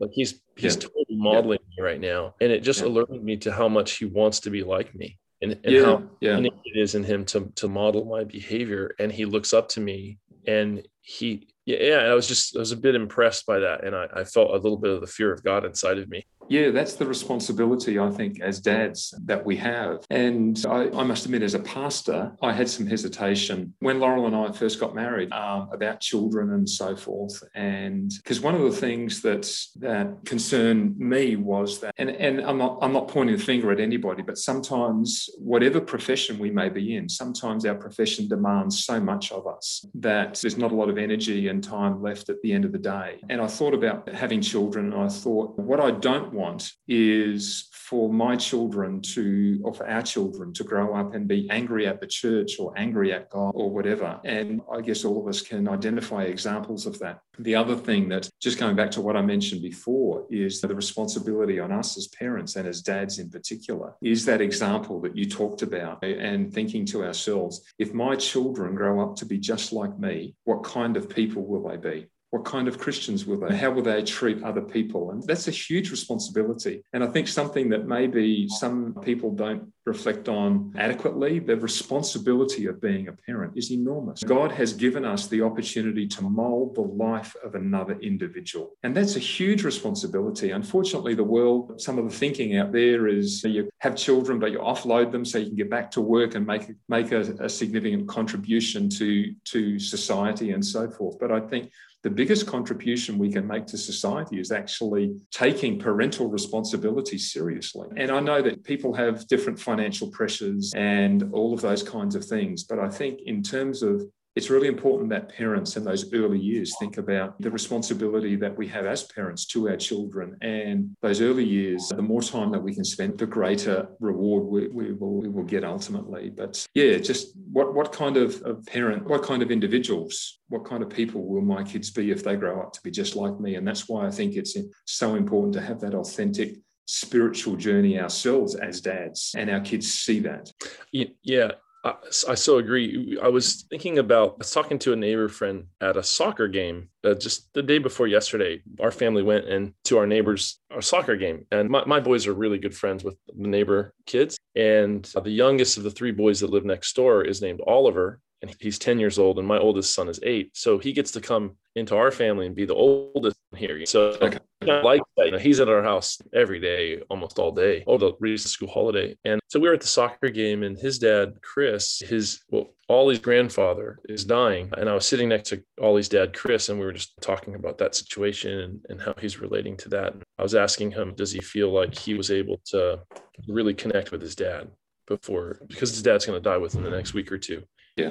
Like 0.00 0.10
he's 0.12 0.40
he's 0.56 0.76
yeah. 0.76 0.82
totally 0.82 1.04
modeling 1.10 1.58
yeah. 1.70 1.82
me 1.82 1.88
right 1.88 2.00
now. 2.00 2.34
And 2.40 2.50
it 2.50 2.62
just 2.62 2.80
yeah. 2.80 2.86
alerted 2.86 3.22
me 3.22 3.36
to 3.38 3.52
how 3.52 3.68
much 3.68 3.92
he 3.92 4.06
wants 4.06 4.40
to 4.40 4.50
be 4.50 4.62
like 4.62 4.94
me 4.94 5.18
and, 5.42 5.52
and 5.64 5.74
yeah, 5.74 5.84
how 5.84 6.02
yeah. 6.20 6.38
it 6.38 6.52
is 6.78 6.94
in 6.94 7.04
him 7.04 7.24
to 7.26 7.52
to 7.56 7.68
model 7.68 8.04
my 8.04 8.24
behavior. 8.24 8.94
And 8.98 9.12
he 9.12 9.24
looks 9.24 9.52
up 9.52 9.68
to 9.70 9.80
me 9.80 10.18
and 10.46 10.86
he 11.00 11.48
yeah, 11.66 11.78
yeah, 11.80 11.96
I 11.96 12.14
was 12.14 12.28
just 12.28 12.56
I 12.56 12.60
was 12.60 12.72
a 12.72 12.76
bit 12.76 12.94
impressed 12.94 13.46
by 13.46 13.58
that. 13.60 13.84
And 13.84 13.96
I, 13.96 14.06
I 14.14 14.24
felt 14.24 14.50
a 14.50 14.56
little 14.56 14.78
bit 14.78 14.90
of 14.90 15.00
the 15.00 15.06
fear 15.06 15.32
of 15.32 15.42
God 15.42 15.64
inside 15.64 15.98
of 15.98 16.08
me. 16.08 16.26
Yeah, 16.48 16.70
that's 16.70 16.94
the 16.94 17.06
responsibility, 17.06 17.98
I 17.98 18.10
think, 18.10 18.40
as 18.40 18.60
dads 18.60 19.14
that 19.24 19.44
we 19.44 19.56
have. 19.56 20.04
And 20.10 20.62
I, 20.68 20.90
I, 20.90 21.02
must 21.02 21.24
admit, 21.24 21.42
as 21.42 21.54
a 21.54 21.60
pastor, 21.60 22.32
I 22.42 22.52
had 22.52 22.68
some 22.68 22.86
hesitation 22.86 23.74
when 23.80 23.98
Laurel 23.98 24.26
and 24.26 24.36
I 24.36 24.52
first 24.52 24.80
got 24.80 24.94
married 24.94 25.32
um, 25.32 25.70
about 25.72 26.00
children 26.00 26.52
and 26.52 26.68
so 26.68 26.96
forth. 26.96 27.42
And 27.54 28.12
because 28.18 28.40
one 28.40 28.54
of 28.54 28.62
the 28.62 28.72
things 28.72 29.22
that 29.22 29.50
that 29.76 30.24
concerned 30.24 30.98
me 30.98 31.36
was 31.36 31.80
that, 31.80 31.94
and, 31.96 32.10
and 32.10 32.40
I'm 32.40 32.58
not 32.58 32.78
I'm 32.82 32.92
not 32.92 33.08
pointing 33.08 33.36
the 33.36 33.42
finger 33.42 33.72
at 33.72 33.80
anybody, 33.80 34.22
but 34.22 34.38
sometimes 34.38 35.28
whatever 35.38 35.80
profession 35.80 36.38
we 36.38 36.50
may 36.50 36.68
be 36.68 36.96
in, 36.96 37.08
sometimes 37.08 37.64
our 37.64 37.74
profession 37.74 38.28
demands 38.28 38.84
so 38.84 39.00
much 39.00 39.32
of 39.32 39.46
us 39.46 39.86
that 39.94 40.34
there's 40.42 40.58
not 40.58 40.72
a 40.72 40.74
lot 40.74 40.88
of 40.88 40.98
energy 40.98 41.48
and 41.54 41.64
time 41.64 42.02
left 42.02 42.28
at 42.28 42.42
the 42.42 42.52
end 42.52 42.64
of 42.64 42.72
the 42.72 42.78
day. 42.78 43.20
And 43.30 43.40
I 43.40 43.46
thought 43.46 43.74
about 43.74 44.08
having 44.08 44.42
children, 44.42 44.92
and 44.92 45.02
I 45.02 45.08
thought, 45.08 45.58
what 45.58 45.80
I 45.80 45.90
don't 45.92 46.32
want 46.32 46.70
is 46.88 47.70
for 47.72 48.12
my 48.12 48.34
children 48.34 49.00
to, 49.00 49.60
or 49.64 49.72
for 49.72 49.86
our 49.88 50.02
children 50.02 50.52
to 50.54 50.64
grow 50.64 50.94
up 50.94 51.14
and 51.14 51.28
be 51.28 51.48
angry 51.50 51.86
at 51.86 52.00
the 52.00 52.06
church 52.06 52.58
or 52.58 52.76
angry 52.76 53.12
at 53.12 53.30
God 53.30 53.52
or 53.54 53.70
whatever. 53.70 54.20
And 54.24 54.60
I 54.72 54.80
guess 54.80 55.04
all 55.04 55.20
of 55.20 55.28
us 55.28 55.40
can 55.42 55.68
identify 55.68 56.24
examples 56.24 56.86
of 56.86 56.98
that. 56.98 57.20
The 57.38 57.54
other 57.54 57.76
thing 57.76 58.08
that, 58.08 58.28
just 58.40 58.58
going 58.58 58.76
back 58.76 58.90
to 58.92 59.00
what 59.00 59.16
I 59.16 59.22
mentioned 59.22 59.62
before, 59.62 60.26
is 60.30 60.60
the 60.60 60.74
responsibility 60.74 61.60
on 61.60 61.72
us 61.72 61.96
as 61.96 62.08
parents 62.08 62.56
and 62.56 62.66
as 62.66 62.80
dads 62.80 63.18
in 63.18 63.28
particular, 63.30 63.94
is 64.02 64.24
that 64.24 64.40
example 64.40 65.00
that 65.02 65.16
you 65.16 65.26
talked 65.28 65.62
about 65.62 66.02
and 66.04 66.52
thinking 66.52 66.84
to 66.86 67.04
ourselves, 67.04 67.62
if 67.78 67.92
my 67.92 68.16
children 68.16 68.74
grow 68.74 69.00
up 69.00 69.14
to 69.16 69.26
be 69.26 69.38
just 69.38 69.72
like 69.72 69.96
me, 69.98 70.34
what 70.44 70.62
kind 70.62 70.96
of 70.96 71.08
people 71.08 71.43
will 71.46 71.68
they 71.68 71.76
be? 71.76 72.13
What 72.34 72.44
kind 72.44 72.66
of 72.66 72.80
Christians 72.80 73.24
will 73.26 73.38
they? 73.38 73.54
How 73.54 73.70
will 73.70 73.84
they 73.84 74.02
treat 74.02 74.42
other 74.42 74.60
people? 74.60 75.12
And 75.12 75.22
that's 75.22 75.46
a 75.46 75.52
huge 75.52 75.92
responsibility. 75.92 76.82
And 76.92 77.04
I 77.04 77.06
think 77.06 77.28
something 77.28 77.68
that 77.68 77.86
maybe 77.86 78.48
some 78.48 78.96
people 79.02 79.30
don't 79.30 79.72
reflect 79.86 80.28
on 80.28 80.72
adequately, 80.76 81.38
the 81.38 81.56
responsibility 81.56 82.66
of 82.66 82.80
being 82.80 83.06
a 83.06 83.12
parent 83.12 83.52
is 83.54 83.70
enormous. 83.70 84.24
God 84.24 84.50
has 84.50 84.72
given 84.72 85.04
us 85.04 85.28
the 85.28 85.42
opportunity 85.42 86.08
to 86.08 86.22
mold 86.22 86.74
the 86.74 86.80
life 86.80 87.36
of 87.44 87.54
another 87.54 87.96
individual. 88.00 88.72
And 88.82 88.96
that's 88.96 89.14
a 89.14 89.20
huge 89.20 89.62
responsibility. 89.62 90.50
Unfortunately, 90.50 91.14
the 91.14 91.22
world, 91.22 91.80
some 91.80 91.98
of 91.98 92.04
the 92.10 92.16
thinking 92.18 92.56
out 92.56 92.72
there 92.72 93.06
is 93.06 93.44
you 93.44 93.70
have 93.78 93.94
children, 93.94 94.40
but 94.40 94.50
you 94.50 94.58
offload 94.58 95.12
them 95.12 95.24
so 95.24 95.38
you 95.38 95.46
can 95.46 95.54
get 95.54 95.70
back 95.70 95.88
to 95.92 96.00
work 96.00 96.34
and 96.34 96.44
make, 96.44 96.72
make 96.88 97.12
a, 97.12 97.20
a 97.38 97.48
significant 97.48 98.08
contribution 98.08 98.88
to, 98.88 99.32
to 99.44 99.78
society 99.78 100.50
and 100.50 100.64
so 100.64 100.90
forth. 100.90 101.16
But 101.20 101.30
I 101.30 101.38
think 101.38 101.70
the 102.04 102.10
biggest 102.10 102.46
contribution 102.46 103.18
we 103.18 103.32
can 103.32 103.46
make 103.46 103.64
to 103.64 103.78
society 103.78 104.38
is 104.38 104.52
actually 104.52 105.16
taking 105.30 105.78
parental 105.78 106.28
responsibility 106.28 107.16
seriously. 107.16 107.88
And 107.96 108.10
I 108.10 108.20
know 108.20 108.42
that 108.42 108.62
people 108.62 108.92
have 108.92 109.26
different 109.26 109.58
financial 109.58 110.08
pressures 110.10 110.70
and 110.76 111.30
all 111.32 111.54
of 111.54 111.62
those 111.62 111.82
kinds 111.82 112.14
of 112.14 112.22
things. 112.22 112.62
But 112.62 112.78
I 112.78 112.90
think 112.90 113.20
in 113.24 113.42
terms 113.42 113.82
of 113.82 114.02
it's 114.36 114.50
really 114.50 114.66
important 114.66 115.10
that 115.10 115.28
parents 115.28 115.76
in 115.76 115.84
those 115.84 116.12
early 116.12 116.38
years 116.38 116.74
think 116.78 116.98
about 116.98 117.40
the 117.40 117.50
responsibility 117.50 118.34
that 118.36 118.56
we 118.56 118.66
have 118.68 118.84
as 118.84 119.04
parents 119.04 119.46
to 119.46 119.68
our 119.68 119.76
children. 119.76 120.36
And 120.42 120.96
those 121.02 121.20
early 121.20 121.44
years, 121.44 121.88
the 121.88 122.02
more 122.02 122.22
time 122.22 122.50
that 122.52 122.62
we 122.62 122.74
can 122.74 122.84
spend, 122.84 123.18
the 123.18 123.26
greater 123.26 123.88
reward 124.00 124.44
we, 124.44 124.68
we, 124.68 124.92
will, 124.92 125.20
we 125.20 125.28
will 125.28 125.44
get 125.44 125.64
ultimately. 125.64 126.30
But 126.30 126.66
yeah, 126.74 126.98
just 126.98 127.36
what, 127.52 127.74
what 127.74 127.92
kind 127.92 128.16
of, 128.16 128.42
of 128.42 128.66
parent, 128.66 129.06
what 129.06 129.22
kind 129.22 129.42
of 129.42 129.52
individuals, 129.52 130.40
what 130.48 130.64
kind 130.64 130.82
of 130.82 130.90
people 130.90 131.24
will 131.26 131.42
my 131.42 131.62
kids 131.62 131.90
be 131.90 132.10
if 132.10 132.24
they 132.24 132.34
grow 132.34 132.60
up 132.60 132.72
to 132.72 132.82
be 132.82 132.90
just 132.90 133.14
like 133.14 133.38
me? 133.38 133.54
And 133.54 133.66
that's 133.66 133.88
why 133.88 134.06
I 134.06 134.10
think 134.10 134.34
it's 134.34 134.56
so 134.86 135.14
important 135.14 135.54
to 135.54 135.60
have 135.60 135.80
that 135.80 135.94
authentic 135.94 136.56
spiritual 136.86 137.56
journey 137.56 137.98
ourselves 137.98 138.54
as 138.56 138.80
dads 138.80 139.34
and 139.38 139.48
our 139.48 139.60
kids 139.60 139.90
see 139.90 140.20
that 140.20 140.52
yeah 140.92 141.50
I, 141.84 142.34
so 142.34 142.56
agree. 142.56 143.18
I 143.22 143.28
was 143.28 143.66
thinking 143.68 143.98
about, 143.98 144.32
I 144.32 144.36
was 144.38 144.52
talking 144.52 144.78
to 144.80 144.94
a 144.94 144.96
neighbor 144.96 145.28
friend 145.28 145.66
at 145.82 145.98
a 145.98 146.02
soccer 146.02 146.48
game 146.48 146.88
uh, 147.04 147.14
just 147.14 147.52
the 147.52 147.62
day 147.62 147.78
before 147.78 148.06
yesterday. 148.06 148.62
Our 148.80 148.90
family 148.90 149.22
went 149.22 149.46
and 149.46 149.74
to 149.84 149.98
our 149.98 150.06
neighbor's 150.06 150.60
our 150.70 150.80
soccer 150.80 151.16
game. 151.16 151.46
And 151.52 151.68
my, 151.68 151.84
my 151.84 152.00
boys 152.00 152.26
are 152.26 152.32
really 152.32 152.58
good 152.58 152.74
friends 152.74 153.04
with 153.04 153.16
the 153.26 153.48
neighbor 153.48 153.92
kids. 154.06 154.38
And 154.56 155.10
uh, 155.14 155.20
the 155.20 155.30
youngest 155.30 155.76
of 155.76 155.82
the 155.82 155.90
three 155.90 156.12
boys 156.12 156.40
that 156.40 156.50
live 156.50 156.64
next 156.64 156.96
door 156.96 157.22
is 157.22 157.42
named 157.42 157.60
Oliver 157.66 158.20
and 158.44 158.54
he's 158.60 158.78
10 158.78 158.98
years 158.98 159.18
old 159.18 159.38
and 159.38 159.48
my 159.48 159.58
oldest 159.58 159.94
son 159.94 160.08
is 160.08 160.20
eight 160.22 160.50
so 160.54 160.78
he 160.78 160.92
gets 160.92 161.10
to 161.12 161.20
come 161.20 161.56
into 161.76 161.96
our 161.96 162.10
family 162.10 162.46
and 162.46 162.54
be 162.54 162.64
the 162.64 162.74
oldest 162.74 163.36
here 163.56 163.84
so 163.86 164.16
okay. 164.20 164.38
I 164.62 164.80
like 164.80 165.02
that 165.16 165.26
you 165.26 165.32
know, 165.32 165.38
he's 165.38 165.60
at 165.60 165.68
our 165.68 165.82
house 165.82 166.18
every 166.32 166.60
day 166.60 167.00
almost 167.08 167.38
all 167.38 167.52
day 167.52 167.84
over 167.86 168.06
the 168.06 168.12
recent 168.20 168.50
school 168.50 168.68
holiday 168.68 169.16
and 169.24 169.40
so 169.48 169.58
we 169.58 169.68
were 169.68 169.74
at 169.74 169.80
the 169.80 169.86
soccer 169.86 170.28
game 170.28 170.62
and 170.62 170.78
his 170.78 170.98
dad 170.98 171.34
chris 171.42 172.02
his 172.04 172.42
well 172.50 172.68
Ollie's 172.88 173.18
grandfather 173.18 173.98
is 174.10 174.26
dying. 174.26 174.70
And 174.76 174.90
I 174.90 174.94
was 174.94 175.06
sitting 175.06 175.30
next 175.30 175.48
to 175.48 175.64
Ollie's 175.80 176.08
dad, 176.08 176.34
Chris, 176.34 176.68
and 176.68 176.78
we 176.78 176.84
were 176.84 176.92
just 176.92 177.14
talking 177.22 177.54
about 177.54 177.78
that 177.78 177.94
situation 177.94 178.60
and, 178.60 178.80
and, 178.90 179.00
how 179.00 179.14
he's 179.18 179.40
relating 179.40 179.76
to 179.78 179.88
that. 179.90 180.12
And 180.12 180.22
I 180.38 180.42
was 180.42 180.54
asking 180.54 180.90
him, 180.90 181.14
does 181.14 181.32
he 181.32 181.40
feel 181.40 181.72
like 181.72 181.94
he 181.94 182.12
was 182.12 182.30
able 182.30 182.60
to 182.66 183.00
really 183.48 183.72
connect 183.72 184.12
with 184.12 184.20
his 184.20 184.36
dad 184.36 184.68
before, 185.06 185.60
because 185.66 185.90
his 185.90 186.02
dad's 186.02 186.26
going 186.26 186.40
to 186.40 186.48
die 186.48 186.58
within 186.58 186.82
the 186.82 186.90
next 186.90 187.14
week 187.14 187.32
or 187.32 187.38
two? 187.38 187.62
Yeah. 187.96 188.10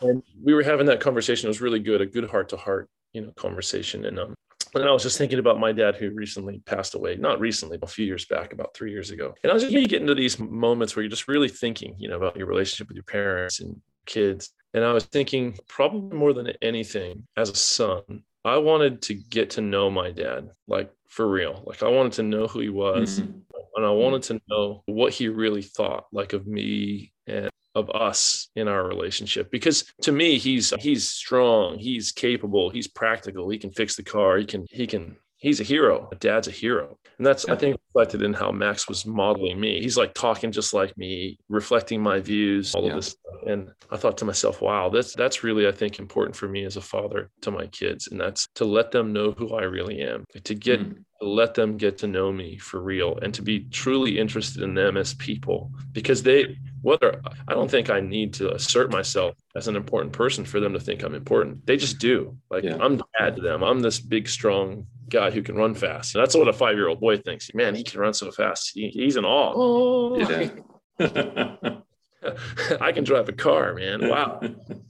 And 0.00 0.22
we 0.42 0.54
were 0.54 0.62
having 0.62 0.86
that 0.86 1.00
conversation. 1.00 1.46
It 1.46 1.48
was 1.48 1.60
really 1.60 1.80
good, 1.80 2.00
a 2.00 2.06
good 2.06 2.28
heart 2.28 2.50
to 2.50 2.56
heart, 2.56 2.88
you 3.12 3.22
know, 3.22 3.32
conversation. 3.32 4.04
And 4.04 4.18
um, 4.18 4.34
and 4.74 4.84
I 4.84 4.92
was 4.92 5.02
just 5.02 5.16
thinking 5.16 5.38
about 5.38 5.58
my 5.58 5.72
dad 5.72 5.96
who 5.96 6.10
recently 6.10 6.60
passed 6.66 6.94
away, 6.94 7.16
not 7.16 7.40
recently, 7.40 7.78
a 7.80 7.86
few 7.86 8.04
years 8.04 8.26
back, 8.26 8.52
about 8.52 8.74
three 8.74 8.90
years 8.90 9.10
ago. 9.10 9.34
And 9.42 9.50
I 9.50 9.54
was 9.54 9.62
just, 9.62 9.72
you 9.72 9.86
get 9.86 10.02
into 10.02 10.14
these 10.14 10.38
moments 10.38 10.94
where 10.94 11.02
you're 11.02 11.10
just 11.10 11.26
really 11.26 11.48
thinking, 11.48 11.94
you 11.98 12.08
know, 12.08 12.16
about 12.16 12.36
your 12.36 12.46
relationship 12.46 12.88
with 12.88 12.96
your 12.96 13.04
parents 13.04 13.60
and 13.60 13.80
kids. 14.04 14.50
And 14.74 14.84
I 14.84 14.92
was 14.92 15.04
thinking, 15.04 15.58
probably 15.68 16.16
more 16.16 16.34
than 16.34 16.52
anything, 16.60 17.26
as 17.36 17.48
a 17.48 17.54
son, 17.54 18.02
I 18.44 18.58
wanted 18.58 19.00
to 19.02 19.14
get 19.14 19.50
to 19.50 19.62
know 19.62 19.90
my 19.90 20.10
dad, 20.10 20.50
like 20.66 20.92
for 21.08 21.26
real. 21.26 21.62
Like 21.66 21.82
I 21.82 21.88
wanted 21.88 22.12
to 22.12 22.22
know 22.24 22.46
who 22.46 22.60
he 22.60 22.68
was. 22.68 23.20
Mm-hmm. 23.20 23.38
And 23.76 23.86
I 23.86 23.90
wanted 23.90 24.22
to 24.24 24.40
know 24.48 24.82
what 24.86 25.12
he 25.12 25.28
really 25.28 25.62
thought, 25.62 26.06
like 26.12 26.32
of 26.32 26.46
me 26.46 27.12
and 27.26 27.48
of 27.78 27.90
us 27.90 28.48
in 28.56 28.68
our 28.68 28.86
relationship. 28.86 29.50
Because 29.50 29.84
to 30.02 30.12
me 30.12 30.38
he's 30.38 30.72
he's 30.80 31.08
strong 31.08 31.78
he's 31.78 32.12
capable 32.12 32.70
he's 32.70 32.88
practical 32.88 33.48
he 33.48 33.58
can 33.58 33.70
fix 33.70 33.96
the 33.96 34.02
car 34.02 34.38
he 34.38 34.44
can 34.44 34.66
he 34.70 34.86
can 34.86 35.16
he's 35.38 35.60
a 35.60 35.64
hero. 35.64 36.08
A 36.12 36.16
dad's 36.16 36.48
a 36.48 36.50
hero. 36.50 36.98
And 37.16 37.26
that's 37.26 37.46
yeah. 37.48 37.54
i 37.54 37.56
think 37.56 37.80
reflected 37.88 38.22
in 38.22 38.32
how 38.32 38.52
max 38.52 38.88
was 38.88 39.06
modeling 39.06 39.58
me. 39.58 39.80
He's 39.80 39.96
like 39.96 40.14
talking 40.14 40.52
just 40.52 40.74
like 40.74 40.96
me 40.98 41.38
reflecting 41.48 42.00
my 42.00 42.20
views 42.20 42.74
all 42.74 42.82
yeah. 42.82 42.90
of 42.90 42.96
this 42.96 43.08
stuff. 43.08 43.42
and 43.46 43.70
i 43.90 43.96
thought 43.96 44.18
to 44.18 44.24
myself 44.24 44.60
wow 44.60 44.88
that's 44.88 45.14
that's 45.14 45.42
really 45.42 45.66
i 45.66 45.72
think 45.72 45.98
important 45.98 46.36
for 46.36 46.48
me 46.48 46.64
as 46.64 46.76
a 46.76 46.80
father 46.80 47.30
to 47.40 47.50
my 47.50 47.66
kids. 47.68 48.08
And 48.08 48.20
that's 48.20 48.46
to 48.56 48.64
let 48.64 48.90
them 48.90 49.12
know 49.12 49.32
who 49.32 49.54
i 49.54 49.62
really 49.62 50.00
am. 50.00 50.24
To 50.44 50.54
get 50.54 50.80
mm. 50.80 51.02
let 51.20 51.54
them 51.54 51.76
get 51.76 51.98
to 51.98 52.06
know 52.06 52.30
me 52.30 52.58
for 52.58 52.80
real 52.80 53.18
and 53.22 53.32
to 53.34 53.42
be 53.42 53.60
truly 53.70 54.18
interested 54.18 54.62
in 54.62 54.74
them 54.74 54.96
as 54.96 55.14
people. 55.14 55.72
Because 55.92 56.22
they 56.22 56.56
whether 56.82 57.20
i 57.48 57.52
don't 57.52 57.70
think 57.70 57.90
i 57.90 57.98
need 57.98 58.32
to 58.34 58.54
assert 58.54 58.92
myself 58.92 59.34
as 59.56 59.66
an 59.66 59.74
important 59.74 60.12
person 60.12 60.44
for 60.44 60.60
them 60.60 60.72
to 60.72 60.80
think 60.80 61.02
i'm 61.02 61.14
important. 61.14 61.66
They 61.66 61.76
just 61.76 61.98
do. 61.98 62.36
Like 62.50 62.64
yeah. 62.64 62.76
i'm 62.80 63.02
dad 63.18 63.36
to 63.36 63.42
them. 63.42 63.64
I'm 63.64 63.80
this 63.80 63.98
big 63.98 64.28
strong 64.28 64.86
guy 65.10 65.30
who 65.30 65.42
can 65.42 65.56
run 65.56 65.74
fast 65.74 66.14
and 66.14 66.22
that's 66.22 66.36
what 66.36 66.48
a 66.48 66.52
five 66.52 66.76
year 66.76 66.88
old 66.88 67.00
boy 67.00 67.16
thinks 67.16 67.52
man 67.54 67.74
he 67.74 67.84
can 67.84 68.00
run 68.00 68.14
so 68.14 68.30
fast 68.30 68.72
he, 68.74 68.88
he's 68.88 69.16
in 69.16 69.24
awe 69.24 69.52
oh. 69.54 70.18
yeah. 70.18 71.78
I 72.80 72.92
can 72.92 73.04
drive 73.04 73.28
a 73.28 73.32
car, 73.32 73.74
man. 73.74 74.08
Wow. 74.08 74.40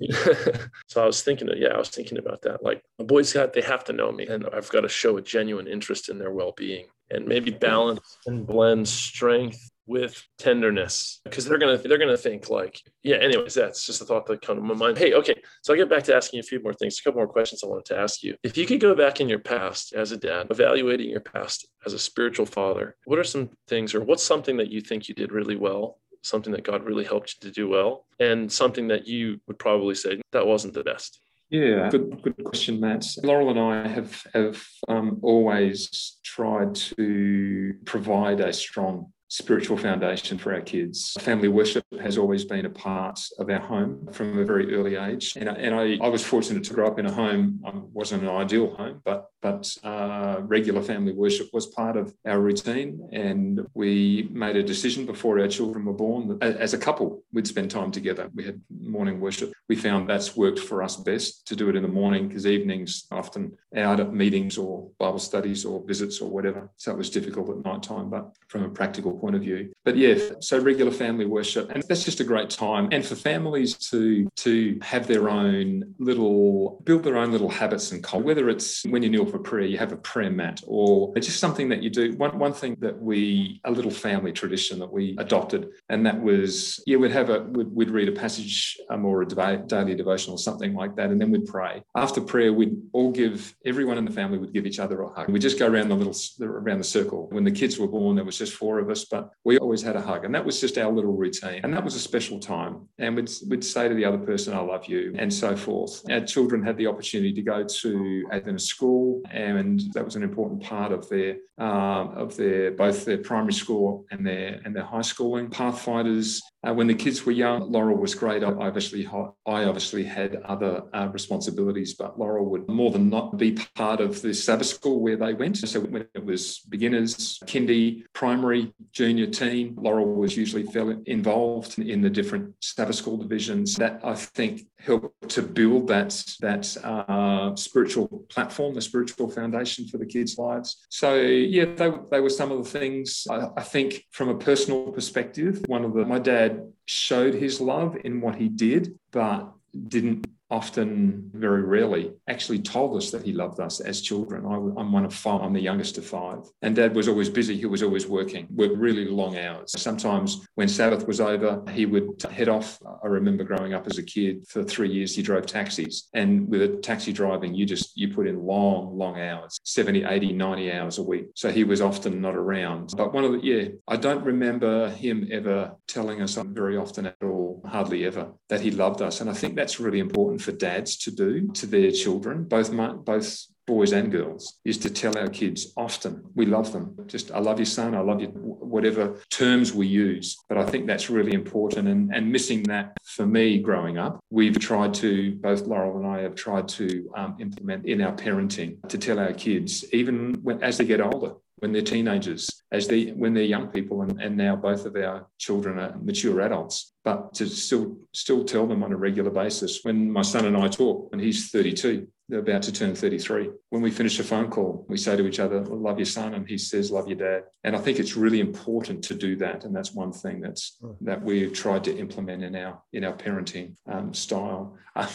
so 0.86 1.02
I 1.02 1.06
was 1.06 1.22
thinking, 1.22 1.48
yeah, 1.56 1.68
I 1.68 1.78
was 1.78 1.90
thinking 1.90 2.18
about 2.18 2.42
that. 2.42 2.62
Like 2.62 2.82
my 2.98 3.04
boys 3.04 3.32
got, 3.32 3.52
they 3.52 3.60
have 3.60 3.84
to 3.84 3.92
know 3.92 4.10
me, 4.10 4.26
and 4.26 4.46
I've 4.52 4.70
got 4.70 4.80
to 4.80 4.88
show 4.88 5.16
a 5.18 5.22
genuine 5.22 5.68
interest 5.68 6.08
in 6.08 6.18
their 6.18 6.30
well-being, 6.30 6.86
and 7.10 7.26
maybe 7.26 7.50
balance 7.50 8.18
and 8.26 8.46
blend 8.46 8.88
strength 8.88 9.67
with 9.88 10.22
tenderness 10.38 11.20
because 11.24 11.44
they're 11.44 11.58
gonna 11.58 11.78
they're 11.78 11.98
gonna 11.98 12.16
think 12.16 12.48
like 12.50 12.80
yeah 13.02 13.16
anyways 13.16 13.54
that's 13.54 13.86
just 13.86 14.02
a 14.02 14.04
thought 14.04 14.26
that 14.26 14.42
come 14.42 14.56
to 14.56 14.62
my 14.62 14.74
mind 14.74 14.98
hey 14.98 15.14
okay 15.14 15.34
so 15.62 15.72
i'll 15.72 15.78
get 15.78 15.88
back 15.88 16.02
to 16.04 16.14
asking 16.14 16.38
a 16.38 16.42
few 16.42 16.62
more 16.62 16.74
things 16.74 16.98
a 16.98 17.02
couple 17.02 17.18
more 17.18 17.26
questions 17.26 17.62
i 17.64 17.66
wanted 17.66 17.84
to 17.84 17.98
ask 17.98 18.22
you 18.22 18.36
if 18.42 18.56
you 18.56 18.66
could 18.66 18.80
go 18.80 18.94
back 18.94 19.20
in 19.20 19.28
your 19.28 19.38
past 19.38 19.92
as 19.94 20.12
a 20.12 20.16
dad 20.16 20.46
evaluating 20.50 21.08
your 21.08 21.20
past 21.20 21.66
as 21.86 21.94
a 21.94 21.98
spiritual 21.98 22.46
father 22.46 22.96
what 23.06 23.18
are 23.18 23.24
some 23.24 23.48
things 23.66 23.94
or 23.94 24.02
what's 24.02 24.22
something 24.22 24.56
that 24.58 24.70
you 24.70 24.80
think 24.80 25.08
you 25.08 25.14
did 25.14 25.32
really 25.32 25.56
well 25.56 25.98
something 26.22 26.52
that 26.52 26.64
God 26.64 26.84
really 26.84 27.04
helped 27.04 27.36
you 27.36 27.48
to 27.48 27.54
do 27.54 27.68
well, 27.68 28.06
and 28.20 28.50
something 28.50 28.88
that 28.88 29.06
you 29.06 29.40
would 29.46 29.58
probably 29.58 29.94
say 29.94 30.20
that 30.32 30.46
wasn't 30.46 30.74
the 30.74 30.84
best? 30.84 31.20
Yeah, 31.50 31.88
good, 31.88 32.22
good 32.22 32.44
question, 32.44 32.78
Matt. 32.78 33.06
Laurel 33.22 33.50
and 33.50 33.58
I 33.58 33.88
have 33.88 34.26
have 34.34 34.62
um, 34.86 35.18
always 35.22 36.18
tried 36.22 36.74
to 36.74 37.74
provide 37.86 38.40
a 38.40 38.52
strong 38.52 39.12
spiritual 39.28 39.76
foundation 39.76 40.38
for 40.38 40.54
our 40.54 40.60
kids. 40.60 41.16
Family 41.20 41.48
worship 41.48 41.84
has 42.00 42.18
always 42.18 42.44
been 42.44 42.66
a 42.66 42.70
part 42.70 43.20
of 43.38 43.48
our 43.50 43.60
home 43.60 44.08
from 44.12 44.38
a 44.38 44.44
very 44.44 44.74
early 44.74 44.96
age. 44.96 45.34
And, 45.36 45.48
and 45.48 45.74
I, 45.74 45.98
I 46.02 46.08
was 46.08 46.24
fortunate 46.24 46.64
to 46.64 46.74
grow 46.74 46.86
up 46.86 46.98
in 46.98 47.06
a 47.06 47.12
home, 47.12 47.60
um, 47.66 47.88
wasn't 47.92 48.22
an 48.22 48.28
ideal 48.28 48.74
home, 48.74 49.00
but 49.04 49.30
but 49.40 49.72
uh, 49.84 50.38
regular 50.40 50.82
family 50.82 51.12
worship 51.12 51.48
was 51.52 51.66
part 51.66 51.96
of 51.96 52.12
our 52.26 52.40
routine. 52.40 53.08
And 53.12 53.64
we 53.74 54.28
made 54.32 54.56
a 54.56 54.62
decision 54.62 55.06
before 55.06 55.38
our 55.38 55.46
children 55.48 55.84
were 55.84 55.92
born 55.92 56.38
that 56.40 56.56
as 56.56 56.74
a 56.74 56.78
couple, 56.78 57.22
we'd 57.32 57.46
spend 57.46 57.70
time 57.70 57.92
together. 57.92 58.30
We 58.34 58.44
had 58.44 58.60
morning 58.80 59.20
worship. 59.20 59.52
We 59.68 59.76
found 59.76 60.08
that's 60.08 60.36
worked 60.36 60.58
for 60.58 60.82
us 60.82 60.96
best 60.96 61.46
to 61.46 61.56
do 61.56 61.68
it 61.68 61.76
in 61.76 61.82
the 61.82 61.88
morning 61.88 62.26
because 62.26 62.46
evenings 62.46 63.06
often 63.12 63.56
out 63.76 64.00
at 64.00 64.12
meetings 64.12 64.58
or 64.58 64.90
Bible 64.98 65.18
studies 65.20 65.64
or 65.64 65.84
visits 65.86 66.20
or 66.20 66.30
whatever. 66.30 66.70
So 66.76 66.90
it 66.90 66.98
was 66.98 67.10
difficult 67.10 67.50
at 67.50 67.64
night 67.64 67.82
time, 67.82 68.10
but 68.10 68.32
from 68.48 68.64
a 68.64 68.68
practical 68.68 69.12
point 69.18 69.34
of 69.36 69.42
view. 69.42 69.72
But 69.84 69.96
yeah, 69.96 70.16
so 70.40 70.58
regular 70.58 70.92
family 70.92 71.26
worship. 71.26 71.70
And 71.70 71.82
that's 71.84 72.04
just 72.04 72.20
a 72.20 72.24
great 72.24 72.50
time. 72.50 72.88
And 72.92 73.04
for 73.04 73.14
families 73.14 73.74
to, 73.90 74.28
to 74.36 74.78
have 74.82 75.06
their 75.06 75.28
own 75.28 75.94
little, 75.98 76.80
build 76.84 77.02
their 77.04 77.16
own 77.16 77.32
little 77.32 77.48
habits 77.48 77.92
and 77.92 78.02
culture, 78.02 78.24
whether 78.24 78.48
it's 78.48 78.84
when 78.86 79.02
you 79.02 79.10
kneel 79.10 79.26
for 79.26 79.38
prayer, 79.38 79.66
you 79.66 79.78
have 79.78 79.92
a 79.92 79.96
prayer 79.96 80.30
mat, 80.30 80.62
or 80.66 81.12
it's 81.16 81.26
just 81.26 81.40
something 81.40 81.68
that 81.68 81.82
you 81.82 81.90
do. 81.90 82.12
One, 82.16 82.38
one 82.38 82.52
thing 82.52 82.76
that 82.80 83.00
we, 83.00 83.60
a 83.64 83.70
little 83.70 83.90
family 83.90 84.32
tradition 84.32 84.78
that 84.78 84.92
we 84.92 85.16
adopted, 85.18 85.70
and 85.88 86.04
that 86.06 86.20
was, 86.20 86.82
yeah, 86.86 86.96
we'd 86.96 87.12
have 87.12 87.30
a, 87.30 87.40
we'd, 87.40 87.68
we'd 87.68 87.90
read 87.90 88.08
a 88.08 88.12
passage 88.12 88.78
um, 88.90 89.04
or 89.04 89.22
a 89.22 89.26
daily 89.26 89.94
devotional 89.94 90.36
or 90.36 90.38
something 90.38 90.74
like 90.74 90.96
that, 90.96 91.10
and 91.10 91.20
then 91.20 91.30
we'd 91.30 91.46
pray. 91.46 91.82
After 91.94 92.20
prayer, 92.20 92.52
we'd 92.52 92.76
all 92.92 93.10
give, 93.10 93.54
everyone 93.64 93.98
in 93.98 94.04
the 94.04 94.10
family 94.10 94.38
would 94.38 94.52
give 94.52 94.66
each 94.66 94.78
other 94.78 95.00
a 95.02 95.08
hug. 95.08 95.28
We'd 95.28 95.42
just 95.42 95.58
go 95.58 95.66
around 95.66 95.88
the 95.88 95.94
little, 95.94 96.14
around 96.42 96.78
the 96.78 96.84
circle. 96.84 97.28
When 97.30 97.44
the 97.44 97.50
kids 97.50 97.78
were 97.78 97.88
born, 97.88 98.16
there 98.16 98.24
was 98.24 98.38
just 98.38 98.54
four 98.54 98.78
of 98.78 98.90
us, 98.90 99.04
but 99.10 99.30
we 99.44 99.58
always 99.58 99.82
had 99.82 99.96
a 99.96 100.00
hug. 100.00 100.24
And 100.24 100.34
that 100.34 100.44
was 100.44 100.60
just 100.60 100.78
our 100.78 100.90
little 100.92 101.16
routine. 101.16 101.60
And 101.62 101.72
that 101.74 101.84
was 101.84 101.94
a 101.94 102.00
special 102.00 102.38
time. 102.38 102.88
And 102.98 103.16
we'd, 103.16 103.30
we'd 103.48 103.64
say 103.64 103.88
to 103.88 103.94
the 103.94 104.04
other 104.04 104.18
person, 104.18 104.54
I 104.54 104.60
love 104.60 104.86
you, 104.86 105.14
and 105.18 105.32
so 105.32 105.56
forth. 105.56 106.02
Our 106.10 106.20
children 106.20 106.62
had 106.62 106.76
the 106.76 106.86
opportunity 106.86 107.32
to 107.32 107.42
go 107.42 107.64
to 107.64 108.28
a 108.32 108.58
school 108.58 109.22
and 109.30 109.82
that 109.92 110.04
was 110.04 110.16
an 110.16 110.22
important 110.22 110.62
part 110.62 110.92
of 110.92 111.08
their 111.08 111.36
um, 111.58 112.10
of 112.16 112.36
their 112.36 112.70
both 112.70 113.04
their 113.04 113.18
primary 113.18 113.52
school 113.52 114.06
and 114.10 114.26
their 114.26 114.60
and 114.64 114.74
their 114.74 114.84
high 114.84 115.02
schooling. 115.02 115.50
Pathfinders 115.50 116.40
uh, 116.66 116.74
when 116.74 116.88
the 116.88 116.94
kids 116.94 117.24
were 117.24 117.32
young, 117.32 117.70
Laurel 117.70 117.96
was 117.96 118.14
great. 118.14 118.42
I 118.42 118.48
obviously, 118.48 119.06
I 119.06 119.64
obviously 119.64 120.02
had 120.02 120.36
other 120.44 120.82
uh, 120.92 121.08
responsibilities, 121.12 121.94
but 121.94 122.18
Laurel 122.18 122.46
would 122.50 122.68
more 122.68 122.90
than 122.90 123.08
not 123.08 123.38
be 123.38 123.56
part 123.76 124.00
of 124.00 124.20
the 124.22 124.34
Sabbath 124.34 124.66
school 124.66 125.00
where 125.00 125.16
they 125.16 125.34
went. 125.34 125.58
So 125.58 125.80
when 125.80 126.06
it 126.14 126.24
was 126.24 126.60
beginners, 126.68 127.38
kindy, 127.46 128.04
primary, 128.12 128.72
junior 128.92 129.26
teen. 129.26 129.76
Laurel 129.78 130.14
was 130.14 130.36
usually 130.36 130.66
involved 131.06 131.78
in 131.78 132.00
the 132.00 132.10
different 132.10 132.54
Sabbath 132.60 132.96
school 132.96 133.16
divisions. 133.16 133.76
That 133.76 134.00
I 134.02 134.14
think 134.14 134.62
helped 134.80 135.28
to 135.28 135.42
build 135.42 135.88
that 135.88 136.10
that 136.40 136.76
uh, 136.84 137.54
spiritual 137.54 138.08
platform, 138.28 138.74
the 138.74 138.80
spiritual 138.80 139.30
foundation 139.30 139.86
for 139.86 139.98
the 139.98 140.06
kids' 140.06 140.38
lives. 140.38 140.86
So 140.88 141.14
yeah, 141.14 141.66
they, 141.66 141.92
they 142.10 142.20
were 142.20 142.30
some 142.30 142.50
of 142.50 142.64
the 142.64 142.70
things. 142.70 143.26
I, 143.30 143.48
I 143.56 143.62
think 143.62 144.04
from 144.10 144.28
a 144.28 144.38
personal 144.38 144.90
perspective, 144.90 145.62
one 145.66 145.84
of 145.84 145.94
the 145.94 146.04
my 146.04 146.18
dad 146.18 146.47
showed 146.86 147.34
his 147.34 147.60
love 147.60 147.96
in 148.04 148.20
what 148.20 148.36
he 148.36 148.48
did, 148.48 148.98
but 149.10 149.52
didn't 149.88 150.26
often, 150.50 151.30
very 151.34 151.62
rarely, 151.62 152.12
actually 152.28 152.60
told 152.60 152.96
us 152.96 153.10
that 153.10 153.22
he 153.22 153.32
loved 153.32 153.60
us 153.60 153.80
as 153.80 154.00
children. 154.00 154.44
I, 154.46 154.80
am 154.80 154.92
one 154.92 155.04
of 155.04 155.14
five, 155.14 155.42
I'm 155.42 155.52
the 155.52 155.60
youngest 155.60 155.98
of 155.98 156.06
five. 156.06 156.40
And 156.62 156.74
dad 156.74 156.94
was 156.94 157.08
always 157.08 157.28
busy. 157.28 157.56
He 157.56 157.66
was 157.66 157.82
always 157.82 158.06
working, 158.06 158.46
worked 158.50 158.76
really 158.76 159.04
long 159.06 159.36
hours. 159.38 159.72
Sometimes 159.76 160.46
when 160.54 160.68
Sabbath 160.68 161.06
was 161.06 161.20
over, 161.20 161.62
he 161.70 161.86
would 161.86 162.22
head 162.30 162.48
off. 162.48 162.78
I 163.02 163.06
remember 163.06 163.44
growing 163.44 163.74
up 163.74 163.86
as 163.86 163.98
a 163.98 164.02
kid 164.02 164.46
for 164.48 164.62
three 164.62 164.90
years, 164.90 165.14
he 165.14 165.22
drove 165.22 165.46
taxis. 165.46 166.08
And 166.14 166.48
with 166.48 166.62
a 166.62 166.68
taxi 166.78 167.12
driving, 167.12 167.54
you 167.54 167.66
just, 167.66 167.96
you 167.96 168.14
put 168.14 168.26
in 168.26 168.42
long, 168.42 168.96
long 168.96 169.20
hours, 169.20 169.58
70, 169.64 170.04
80, 170.04 170.32
90 170.32 170.72
hours 170.72 170.98
a 170.98 171.02
week. 171.02 171.26
So 171.34 171.50
he 171.50 171.64
was 171.64 171.80
often 171.80 172.20
not 172.20 172.34
around. 172.34 172.92
But 172.96 173.12
one 173.12 173.24
of 173.24 173.32
the, 173.32 173.40
yeah, 173.42 173.68
I 173.86 173.96
don't 173.96 174.24
remember 174.24 174.88
him 174.90 175.28
ever 175.30 175.72
telling 175.86 176.22
us 176.22 176.36
very 176.36 176.76
often 176.76 177.06
at 177.06 177.16
all, 177.22 177.37
hardly 177.64 178.04
ever, 178.04 178.32
that 178.48 178.60
he 178.60 178.70
loved 178.70 179.02
us. 179.02 179.20
And 179.20 179.30
I 179.30 179.32
think 179.32 179.56
that's 179.56 179.80
really 179.80 180.00
important 180.00 180.42
for 180.42 180.52
dads 180.52 180.96
to 180.98 181.10
do 181.10 181.48
to 181.52 181.66
their 181.66 181.90
children, 181.90 182.44
both 182.44 182.72
both 183.04 183.46
boys 183.66 183.92
and 183.92 184.10
girls, 184.10 184.60
is 184.64 184.78
to 184.78 184.88
tell 184.88 185.16
our 185.18 185.28
kids 185.28 185.74
often 185.76 186.24
we 186.34 186.46
love 186.46 186.72
them. 186.72 186.96
Just 187.06 187.30
I 187.30 187.38
love 187.38 187.58
your 187.58 187.66
son, 187.66 187.94
I 187.94 188.00
love 188.00 188.20
you, 188.20 188.28
whatever 188.28 189.20
terms 189.30 189.74
we 189.74 189.86
use. 189.86 190.38
But 190.48 190.56
I 190.56 190.64
think 190.64 190.86
that's 190.86 191.10
really 191.10 191.34
important. 191.34 191.86
And, 191.86 192.14
and 192.14 192.32
missing 192.32 192.62
that 192.64 192.96
for 193.04 193.26
me 193.26 193.58
growing 193.58 193.98
up, 193.98 194.20
we've 194.30 194.58
tried 194.58 194.94
to, 194.94 195.34
both 195.34 195.62
Laurel 195.66 195.98
and 195.98 196.06
I 196.06 196.22
have 196.22 196.34
tried 196.34 196.66
to 196.68 197.10
um, 197.14 197.36
implement 197.40 197.84
in 197.86 198.00
our 198.00 198.12
parenting 198.12 198.76
to 198.88 198.96
tell 198.96 199.18
our 199.18 199.34
kids, 199.34 199.84
even 199.92 200.34
when, 200.42 200.62
as 200.62 200.78
they 200.78 200.86
get 200.86 201.02
older, 201.02 201.34
when 201.60 201.72
they're 201.72 201.82
teenagers, 201.82 202.62
as 202.72 202.88
they 202.88 203.06
when 203.10 203.34
they're 203.34 203.44
young 203.44 203.68
people, 203.68 204.02
and, 204.02 204.20
and 204.20 204.36
now 204.36 204.56
both 204.56 204.86
of 204.86 204.96
our 204.96 205.26
children 205.38 205.78
are 205.78 205.96
mature 206.02 206.40
adults. 206.40 206.94
But 207.04 207.34
to 207.34 207.46
still 207.46 207.96
still 208.12 208.44
tell 208.44 208.66
them 208.66 208.82
on 208.82 208.92
a 208.92 208.96
regular 208.96 209.30
basis. 209.30 209.80
When 209.82 210.10
my 210.10 210.22
son 210.22 210.44
and 210.44 210.56
I 210.56 210.68
talk, 210.68 211.10
and 211.12 211.20
he's 211.20 211.50
32, 211.50 212.06
they're 212.28 212.40
about 212.40 212.62
to 212.62 212.72
turn 212.72 212.94
33. 212.94 213.50
When 213.70 213.80
we 213.80 213.90
finish 213.90 214.18
a 214.18 214.24
phone 214.24 214.50
call, 214.50 214.84
we 214.88 214.98
say 214.98 215.16
to 215.16 215.26
each 215.26 215.40
other, 215.40 215.60
Love 215.60 215.98
your 215.98 216.06
son. 216.06 216.34
And 216.34 216.46
he 216.46 216.58
says, 216.58 216.90
Love 216.90 217.08
your 217.08 217.16
dad. 217.16 217.44
And 217.64 217.74
I 217.74 217.78
think 217.78 217.98
it's 217.98 218.16
really 218.16 218.40
important 218.40 219.02
to 219.04 219.14
do 219.14 219.34
that. 219.36 219.64
And 219.64 219.74
that's 219.74 219.94
one 219.94 220.12
thing 220.12 220.40
that's 220.40 220.76
hmm. 220.80 220.92
that 221.00 221.22
we've 221.22 221.52
tried 221.52 221.84
to 221.84 221.96
implement 221.96 222.44
in 222.44 222.54
our 222.54 222.82
in 222.92 223.04
our 223.04 223.14
parenting 223.14 223.76
um, 223.86 224.12
style. 224.14 224.76
Uh, 224.98 225.06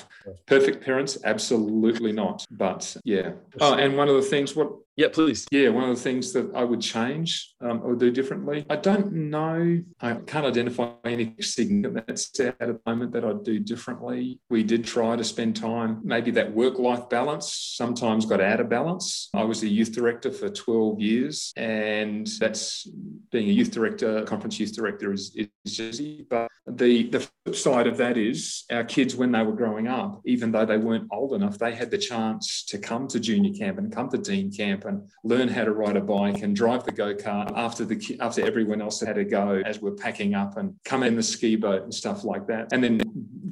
perfect 0.46 0.82
parents? 0.82 1.18
Absolutely 1.26 2.14
not. 2.14 2.46
But 2.50 2.96
yeah. 3.04 3.34
Oh, 3.60 3.74
and 3.74 3.98
one 3.98 4.08
of 4.08 4.16
the 4.16 4.22
things, 4.22 4.56
what 4.56 4.72
yeah, 4.96 5.08
please. 5.12 5.48
Yeah, 5.52 5.70
one 5.70 5.90
of 5.90 5.96
the 5.96 6.02
things 6.02 6.34
that 6.34 6.52
I 6.54 6.64
would 6.64 6.82
change 6.82 7.56
um, 7.62 7.82
or 7.84 7.96
do 7.96 8.12
differently. 8.12 8.66
I 8.70 8.76
don't 8.76 9.12
know. 9.12 9.82
I 10.00 10.14
can't 10.14 10.46
identify 10.46 10.92
any 11.04 11.36
significant 11.40 12.08
that's 12.08 12.40
at 12.40 12.60
the 12.60 12.80
moment 12.86 13.12
that 13.14 13.26
I'd 13.26 13.44
do 13.44 13.60
differently. 13.60 14.40
We 14.50 14.64
did 14.64 14.86
try 14.86 15.16
to 15.16 15.24
spend 15.24 15.56
time, 15.56 16.02
maybe 16.04 16.30
that 16.32 16.54
work 16.54 16.78
life 16.78 17.10
balance 17.10 17.74
sometimes 17.76 18.26
got 18.26 18.40
out 18.40 18.60
of 18.60 18.70
balance. 18.70 19.30
I 19.34 19.44
was 19.44 19.64
a 19.64 19.68
youth 19.68 19.92
director 19.92 20.32
for 20.32 20.50
12 20.50 21.00
years, 21.00 21.54
and 21.56 22.28
that's 22.40 22.88
being 23.32 23.50
a 23.50 23.52
youth 23.52 23.72
director, 23.72 24.24
conference 24.24 24.60
youth 24.60 24.76
director 24.76 25.12
is, 25.12 25.36
is 25.36 25.80
easy. 25.80 26.26
But 26.30 26.50
the, 26.68 27.10
the 27.10 27.20
flip 27.20 27.56
side 27.56 27.88
of 27.88 27.98
that 27.98 28.18
is 28.18 28.66
our 28.72 28.84
kids, 28.84 29.16
when 29.16 29.32
they 29.32 29.42
were 29.42 29.54
growing 29.56 29.88
up, 29.88 30.22
even 30.26 30.52
though 30.52 30.66
they 30.66 30.78
weren't 30.78 31.08
old 31.12 31.34
enough, 31.34 31.58
they 31.58 31.74
had 31.74 31.90
the 31.90 31.98
chance 31.98 32.64
to 32.66 32.78
come 32.78 33.08
to 33.08 33.20
junior 33.20 33.54
camp 33.54 33.80
and 33.80 33.92
come 33.92 34.10
to 34.10 34.18
teen 34.18 34.52
camp 34.52 34.83
and 34.86 35.10
learn 35.24 35.48
how 35.48 35.64
to 35.64 35.72
ride 35.72 35.98
a 35.98 36.02
bike 36.02 36.42
and 36.42 36.56
drive 36.56 36.84
the 36.84 36.92
go 36.92 37.14
kart 37.14 37.52
after 37.56 37.86
the 37.86 38.18
after 38.20 38.46
everyone 38.46 38.82
else 38.82 39.00
had 39.00 39.16
to 39.16 39.26
go 39.26 39.62
as 39.66 39.82
we're 39.82 39.92
packing 39.92 40.34
up 40.34 40.58
and 40.58 40.76
come 40.84 41.04
in 41.04 41.16
the 41.16 41.24
ski 41.24 41.56
boat 41.56 41.84
and 41.84 41.94
stuff 41.94 42.24
like 42.24 42.48
that, 42.48 42.72
and 42.72 42.84
then 42.84 43.00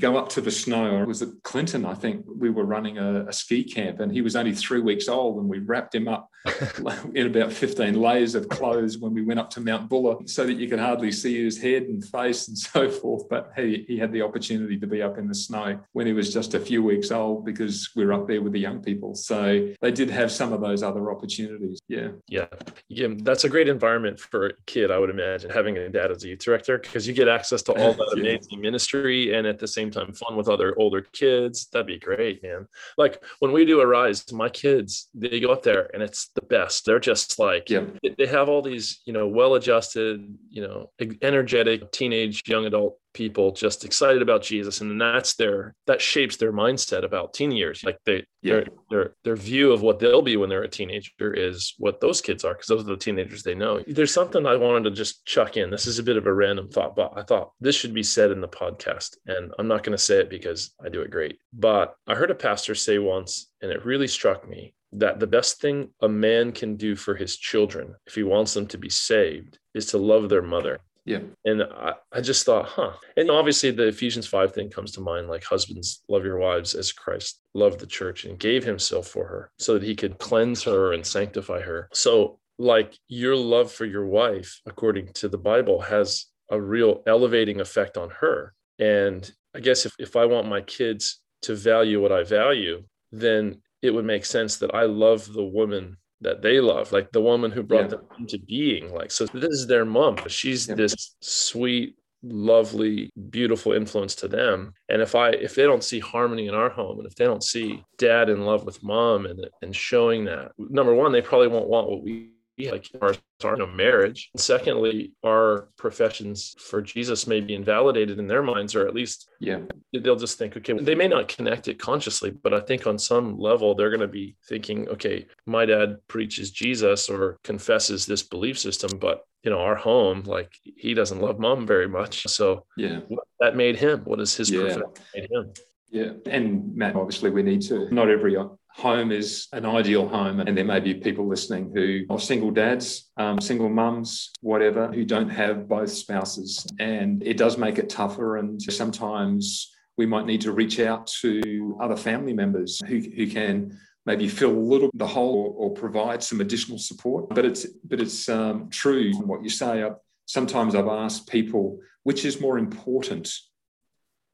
go 0.02 0.18
up 0.18 0.28
to 0.30 0.42
the 0.42 0.52
snow. 0.52 1.02
It 1.02 1.08
was 1.08 1.22
at 1.22 1.30
Clinton, 1.44 1.86
I 1.86 1.94
think. 1.94 2.26
We 2.28 2.50
were 2.50 2.66
running 2.66 2.98
a, 2.98 3.26
a 3.28 3.34
ski 3.34 3.64
camp, 3.64 4.00
and 4.00 4.12
he 4.12 4.22
was 4.22 4.36
only 4.36 4.54
three 4.54 4.82
weeks 4.82 5.08
old, 5.08 5.38
and 5.38 5.48
we 5.48 5.60
wrapped 5.60 5.94
him 5.94 6.08
up 6.08 6.30
in 7.14 7.28
about 7.28 7.54
15 7.54 7.94
layers 7.94 8.34
of 8.34 8.50
clothes 8.50 8.98
when 8.98 9.14
we 9.14 9.22
went 9.22 9.40
up 9.40 9.50
to 9.52 9.62
Mount 9.62 9.88
Buller, 9.88 10.18
so 10.26 10.46
that 10.46 10.54
you 10.54 10.68
could 10.68 10.80
hardly 10.80 11.12
see 11.12 11.44
his 11.44 11.62
head 11.62 11.84
and 11.84 12.04
face 12.04 12.48
and 12.48 12.58
so 12.58 12.90
forth. 12.90 13.30
But 13.30 13.52
he, 13.56 13.86
he 13.88 13.98
had 13.98 14.12
the 14.12 14.24
opportunity 14.24 14.78
to 14.80 14.88
be 14.88 15.02
up 15.02 15.18
in 15.18 15.28
the 15.28 15.36
snow 15.36 15.80
when 15.94 16.08
he 16.08 16.14
was 16.14 16.34
just 16.34 16.56
a 16.56 16.60
few 16.60 16.84
weeks 16.84 17.12
old 17.12 17.46
because 17.46 17.92
we 17.96 18.04
are 18.04 18.14
up 18.14 18.28
there 18.28 18.42
with 18.42 18.54
the 18.54 18.60
young 18.60 18.82
people. 18.82 19.14
So 19.14 19.70
they 19.82 19.92
did 19.92 20.10
have 20.10 20.32
some 20.32 20.52
of 20.52 20.62
those 20.62 20.82
other 20.82 21.12
opportunities. 21.12 21.80
Yeah. 21.88 22.10
Yeah. 22.28 22.48
Yeah. 22.90 23.08
That's 23.18 23.44
a 23.44 23.50
great 23.50 23.68
environment 23.70 24.20
for 24.20 24.48
a 24.48 24.54
kid, 24.66 24.90
I 24.90 24.98
would 24.98 25.12
imagine, 25.12 25.52
having 25.52 25.78
a 25.78 25.90
dad 25.90 26.12
as 26.12 26.24
a 26.24 26.30
youth 26.30 26.40
director, 26.40 26.80
because 26.80 27.08
you 27.08 27.14
get 27.14 27.28
access 27.28 27.62
to 27.64 27.74
all 27.74 27.94
that 27.94 28.14
yeah. 28.16 28.22
amazing 28.22 28.62
ministry 28.62 29.34
and 29.34 29.46
at 29.46 29.60
the 29.60 29.68
same 29.68 29.91
time 29.92 30.14
fun 30.14 30.36
with 30.36 30.50
other 30.50 30.78
older 30.78 31.02
kids. 31.02 31.68
That'd 31.68 31.88
be 31.88 32.00
great, 32.00 32.44
man. 32.44 32.68
Like 32.98 33.24
when 33.40 33.52
we 33.52 33.66
do 33.66 33.82
a 33.82 33.88
rise, 33.88 34.32
my 34.32 34.50
kids, 34.50 35.10
they 35.14 35.40
go 35.40 35.52
up 35.52 35.64
there 35.64 35.90
and 35.94 36.02
it's 36.02 36.30
the 36.36 36.42
best. 36.42 36.86
They're 36.86 37.00
just 37.00 37.40
like, 37.40 37.70
yeah. 37.70 37.86
they 38.18 38.26
have 38.28 38.50
all 38.50 38.62
these, 38.62 39.02
you 39.06 39.14
know, 39.14 39.28
well 39.28 39.56
adjusted, 39.56 40.26
you 40.50 40.62
know, 40.62 40.92
energetic 41.22 41.92
teenage 41.92 42.48
young 42.48 42.66
adult 42.66 42.98
people 43.14 43.52
just 43.52 43.84
excited 43.84 44.22
about 44.22 44.44
Jesus, 44.44 44.82
and 44.82 44.90
then 44.90 44.98
that's 44.98 45.36
their 45.36 45.76
that 45.88 46.02
shapes 46.02 46.38
their 46.38 46.54
mindset 46.54 47.04
about 47.04 47.34
teen 47.34 47.52
years. 47.52 47.84
Like 47.84 47.98
they 48.06 48.26
yeah. 48.42 48.54
their 48.54 48.66
their 48.90 49.16
their 49.24 49.36
view 49.36 49.72
of 49.72 49.82
what 49.82 50.00
they'll 50.00 50.22
be 50.22 50.38
when 50.38 50.50
they're 50.50 50.64
a 50.64 50.68
teenager 50.68 51.34
is 51.34 51.74
what 51.78 52.02
those 52.02 52.22
kids 52.22 52.44
are 52.44 52.54
because 52.54 52.68
those 52.68 52.82
are 52.82 52.96
the 52.96 52.98
teenagers 52.98 53.44
they 53.44 53.56
know. 53.56 53.84
There's 53.88 54.14
something 54.14 54.46
I 54.46 54.56
wanted 54.56 54.84
to 54.86 54.92
just 54.92 55.26
chuck 55.26 55.58
in. 55.58 55.70
This 55.70 55.88
is 55.88 56.00
a 56.00 56.04
bit 56.04 56.18
of 56.18 56.28
a 56.28 56.34
random 56.34 56.70
thought, 56.70 56.96
but 56.96 57.14
I 57.16 57.24
thought 57.24 57.52
this 57.60 57.76
should 57.76 57.94
be 57.94 58.04
said 58.04 58.32
in 58.32 58.42
the 58.42 58.48
podcast, 58.48 59.18
and 59.26 59.52
I'm 59.60 59.68
not 59.68 59.84
going 59.84 59.98
to 59.98 60.04
say 60.04 60.20
it 60.20 60.30
because 60.30 60.74
I 60.84 60.90
do 60.90 61.02
it 61.02 61.12
great. 61.12 61.40
But 61.54 61.96
I 62.08 62.16
heard 62.16 62.32
a 62.32 62.36
pastor 62.36 62.76
say 62.76 63.00
once, 63.00 63.52
and 63.62 63.72
it 63.72 63.86
really 63.86 64.08
struck 64.08 64.48
me 64.48 64.74
that 64.94 65.20
the 65.20 65.28
best 65.28 65.62
thing 65.62 65.90
a 66.02 66.10
man 66.10 66.52
can 66.52 66.76
do 66.76 66.96
for 66.96 67.16
his 67.16 67.38
children 67.38 67.96
if 68.06 68.16
he 68.16 68.24
wants 68.24 68.54
them 68.54 68.68
to 68.68 68.78
be 68.78 68.90
saved 68.90 69.58
is 69.74 69.86
to 69.88 69.98
love 69.98 70.28
their 70.28 70.42
mother 70.42 70.80
yeah. 71.06 71.20
And 71.46 71.64
I, 71.64 71.94
I 72.12 72.22
just 72.22 72.46
thought, 72.46 72.68
huh. 72.68 72.92
And 73.18 73.32
obviously 73.32 73.72
the 73.72 73.88
Ephesians 73.88 74.28
5 74.28 74.54
thing 74.54 74.70
comes 74.70 74.92
to 74.94 75.02
mind 75.02 75.28
like 75.28 75.44
husbands 75.44 76.04
love 76.08 76.24
your 76.24 76.38
wives 76.38 76.76
as 76.76 76.92
Christ 76.92 77.42
loved 77.54 77.80
the 77.80 77.88
church 77.88 78.26
and 78.26 78.38
gave 78.38 78.64
himself 78.64 79.08
for 79.08 79.26
her 79.26 79.52
so 79.58 79.74
that 79.74 79.84
he 79.84 79.96
could 79.96 80.20
cleanse 80.20 80.64
her 80.64 80.94
and 80.94 81.06
sanctify 81.06 81.62
her. 81.62 81.90
So, 81.94 82.40
like 82.60 82.96
your 83.08 83.36
love 83.36 83.72
for 83.72 83.86
your 83.86 84.06
wife, 84.06 84.62
according 84.68 85.14
to 85.14 85.28
the 85.28 85.38
Bible, 85.38 85.82
has 85.82 86.28
a 86.52 86.62
real 86.62 87.02
elevating 87.08 87.60
effect 87.60 87.98
on 87.98 88.12
her. 88.20 88.54
And 88.78 89.30
I 89.56 89.62
guess 89.62 89.88
if, 89.88 89.94
if 89.98 90.16
I 90.16 90.26
want 90.26 90.48
my 90.48 90.62
kids 90.62 91.22
to 91.44 91.56
value 91.56 92.00
what 92.00 92.12
I 92.12 92.24
value, 92.24 92.84
then 93.12 93.62
it 93.82 93.92
would 93.92 94.06
make 94.06 94.26
sense 94.26 94.58
that 94.58 94.76
I 94.76 94.84
love 94.84 95.32
the 95.34 95.44
woman 95.44 95.98
that 96.22 96.42
they 96.42 96.60
love, 96.60 96.92
like 96.92 97.12
the 97.12 97.22
woman 97.22 97.52
who 97.52 97.64
brought 97.64 97.84
yeah. 97.84 97.98
them 97.98 98.02
into 98.20 98.40
being. 98.40 98.94
Like, 98.94 99.12
so 99.12 99.26
this 99.26 99.52
is 99.52 99.68
their 99.68 99.86
mom. 99.86 100.18
She's 100.28 100.68
yeah. 100.68 100.76
this 100.76 101.16
sweet, 101.22 101.96
lovely, 102.24 103.10
beautiful 103.30 103.74
influence 103.74 104.16
to 104.16 104.28
them. 104.28 104.74
And 104.90 105.02
if 105.02 105.16
I 105.16 105.30
if 105.30 105.56
they 105.56 105.64
don't 105.64 105.84
see 105.84 106.00
harmony 106.00 106.48
in 106.48 106.54
our 106.54 106.70
home, 106.70 107.00
and 107.00 107.08
if 107.08 107.16
they 107.16 107.26
don't 107.26 107.44
see 107.44 107.84
dad 107.98 108.30
in 108.30 108.46
love 108.46 108.66
with 108.66 108.84
mom 108.84 109.26
and 109.26 109.48
and 109.62 109.76
showing 109.76 110.26
that, 110.26 110.52
number 110.58 110.94
one, 110.94 111.12
they 111.12 111.22
probably 111.22 111.48
won't 111.48 111.68
want 111.68 111.90
what 111.90 112.04
we 112.04 112.30
like 112.70 112.88
our, 113.02 113.16
our 113.44 113.56
no 113.56 113.66
marriage. 113.66 114.30
And 114.34 114.42
secondly, 114.42 115.14
our 115.24 115.70
professions 115.78 116.56
for 116.60 116.82
Jesus 116.82 117.26
may 117.26 117.40
be 117.40 117.56
invalidated 117.56 118.20
in 118.20 118.28
their 118.28 118.44
minds, 118.44 118.76
or 118.76 118.88
at 118.88 118.94
least 118.94 119.30
yeah, 119.40 119.60
they'll 119.94 120.16
just 120.16 120.38
think, 120.38 120.58
okay, 120.58 120.74
they 120.74 120.96
may 120.96 121.08
not 121.08 121.28
connect 121.28 121.68
it 121.68 121.80
consciously, 121.80 122.32
but 122.32 122.54
I 122.54 122.60
think 122.60 122.86
on 122.86 123.00
some 123.00 123.40
level 123.40 123.74
they're 123.74 123.90
going 123.90 124.02
to 124.02 124.08
be 124.08 124.36
thinking, 124.48 124.88
okay, 124.90 125.28
my 125.46 125.66
dad 125.66 125.98
preaches 126.08 126.52
Jesus 126.52 127.10
or 127.10 127.40
confesses 127.44 128.06
this 128.06 128.24
belief 128.24 128.60
system, 128.60 129.00
but 129.00 129.26
you 129.44 129.50
know, 129.50 129.60
our 129.60 129.76
home, 129.76 130.22
like 130.26 130.54
he 130.64 130.94
doesn't 130.94 131.22
love 131.22 131.40
mom 131.40 131.66
very 131.66 131.88
much. 131.88 132.28
So 132.28 132.66
yeah, 132.78 133.00
that 133.40 133.56
made 133.56 133.78
him. 133.78 134.02
What 134.02 134.20
is 134.20 134.36
his 134.36 134.52
yeah. 134.52 134.62
profession 134.62 134.84
made 135.16 135.32
him? 135.32 135.54
Yeah, 135.90 136.12
and 136.26 136.76
Matt, 136.76 136.96
obviously 136.96 137.32
we 137.32 137.44
need 137.44 137.62
to. 137.64 137.94
Not 137.94 138.10
every 138.10 138.38
home 138.76 139.12
is 139.12 139.48
an 139.54 139.66
ideal 139.66 140.08
home. 140.08 140.40
And 140.40 140.58
there 140.58 140.66
may 140.66 140.80
be 140.80 140.94
people 140.94 141.28
listening 141.28 141.72
who 141.74 142.06
are 142.10 142.20
single 142.20 142.52
dads, 142.52 143.10
um, 143.18 143.40
single 143.40 143.70
mums, 143.70 144.32
whatever, 144.42 144.88
who 144.88 145.06
don't 145.06 145.30
have 145.30 145.68
both 145.68 145.92
spouses. 145.92 146.66
And 146.80 147.22
it 147.24 147.38
does 147.38 147.58
make 147.58 147.78
it 147.78 147.90
tougher. 147.90 148.38
And 148.38 148.62
sometimes 148.62 149.72
we 149.98 150.06
might 150.06 150.26
need 150.26 150.42
to 150.42 150.52
reach 150.52 150.80
out 150.80 151.08
to 151.22 151.78
other 151.82 151.98
family 151.98 152.34
members 152.34 152.80
who, 152.88 153.00
who 153.00 153.28
can 153.28 153.78
maybe 154.06 154.28
fill 154.28 154.52
a 154.52 154.68
little 154.74 154.90
the 154.96 155.08
hole 155.08 155.36
or, 155.36 155.70
or 155.70 155.74
provide 155.74 156.24
some 156.24 156.42
additional 156.42 156.80
support. 156.80 157.30
But 157.30 157.46
it's 157.46 157.66
but 157.84 158.00
it's 158.00 158.30
um, 158.30 158.70
true 158.70 159.14
what 159.26 159.44
you 159.44 159.50
say. 159.50 159.88
sometimes 160.26 160.76
I've 160.76 160.88
asked 160.88 161.30
people, 161.30 161.80
which 162.04 162.26
is 162.26 162.42
more 162.42 162.58
important, 162.58 163.32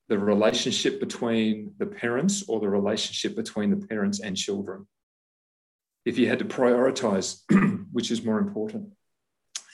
the 0.10 0.18
relationship 0.18 1.00
between 1.00 1.74
the 1.78 1.86
parents 1.86 2.44
or 2.48 2.60
the 2.60 2.70
relationship 2.70 3.36
between 3.36 3.70
the 3.70 3.88
parents 3.88 4.20
and 4.20 4.38
children? 4.38 4.88
If 6.06 6.18
you 6.18 6.30
had 6.30 6.40
to 6.40 6.46
prioritize, 6.46 7.42
which 7.92 8.12
is 8.12 8.24
more 8.24 8.40
important? 8.40 8.90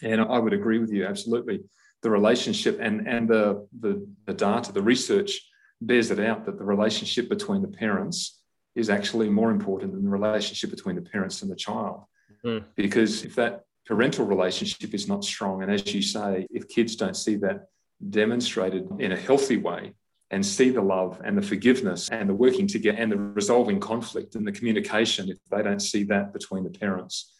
And 0.01 0.19
I 0.21 0.39
would 0.39 0.53
agree 0.53 0.79
with 0.79 0.91
you 0.91 1.05
absolutely. 1.05 1.63
The 2.01 2.09
relationship 2.09 2.79
and, 2.81 3.07
and 3.07 3.29
the, 3.29 3.67
the, 3.79 4.05
the 4.25 4.33
data, 4.33 4.71
the 4.71 4.81
research 4.81 5.39
bears 5.79 6.11
it 6.11 6.19
out 6.19 6.45
that 6.45 6.57
the 6.57 6.63
relationship 6.63 7.29
between 7.29 7.61
the 7.61 7.67
parents 7.67 8.41
is 8.75 8.89
actually 8.89 9.29
more 9.29 9.51
important 9.51 9.93
than 9.93 10.03
the 10.03 10.09
relationship 10.09 10.71
between 10.71 10.95
the 10.95 11.01
parents 11.01 11.41
and 11.41 11.51
the 11.51 11.55
child. 11.55 12.03
Mm. 12.43 12.63
Because 12.75 13.23
if 13.23 13.35
that 13.35 13.63
parental 13.85 14.25
relationship 14.25 14.93
is 14.93 15.07
not 15.07 15.23
strong, 15.23 15.61
and 15.61 15.71
as 15.71 15.93
you 15.93 16.01
say, 16.01 16.47
if 16.49 16.67
kids 16.67 16.95
don't 16.95 17.15
see 17.15 17.35
that 17.37 17.67
demonstrated 18.09 18.89
in 18.99 19.11
a 19.11 19.15
healthy 19.15 19.57
way 19.57 19.93
and 20.33 20.43
see 20.43 20.71
the 20.71 20.81
love 20.81 21.21
and 21.23 21.37
the 21.37 21.43
forgiveness 21.43 22.09
and 22.09 22.27
the 22.27 22.33
working 22.33 22.65
together 22.65 22.97
and 22.97 23.11
the 23.11 23.17
resolving 23.17 23.79
conflict 23.79 24.33
and 24.33 24.47
the 24.47 24.51
communication, 24.51 25.29
if 25.29 25.37
they 25.51 25.61
don't 25.61 25.79
see 25.79 26.03
that 26.05 26.33
between 26.33 26.63
the 26.63 26.71
parents, 26.71 27.35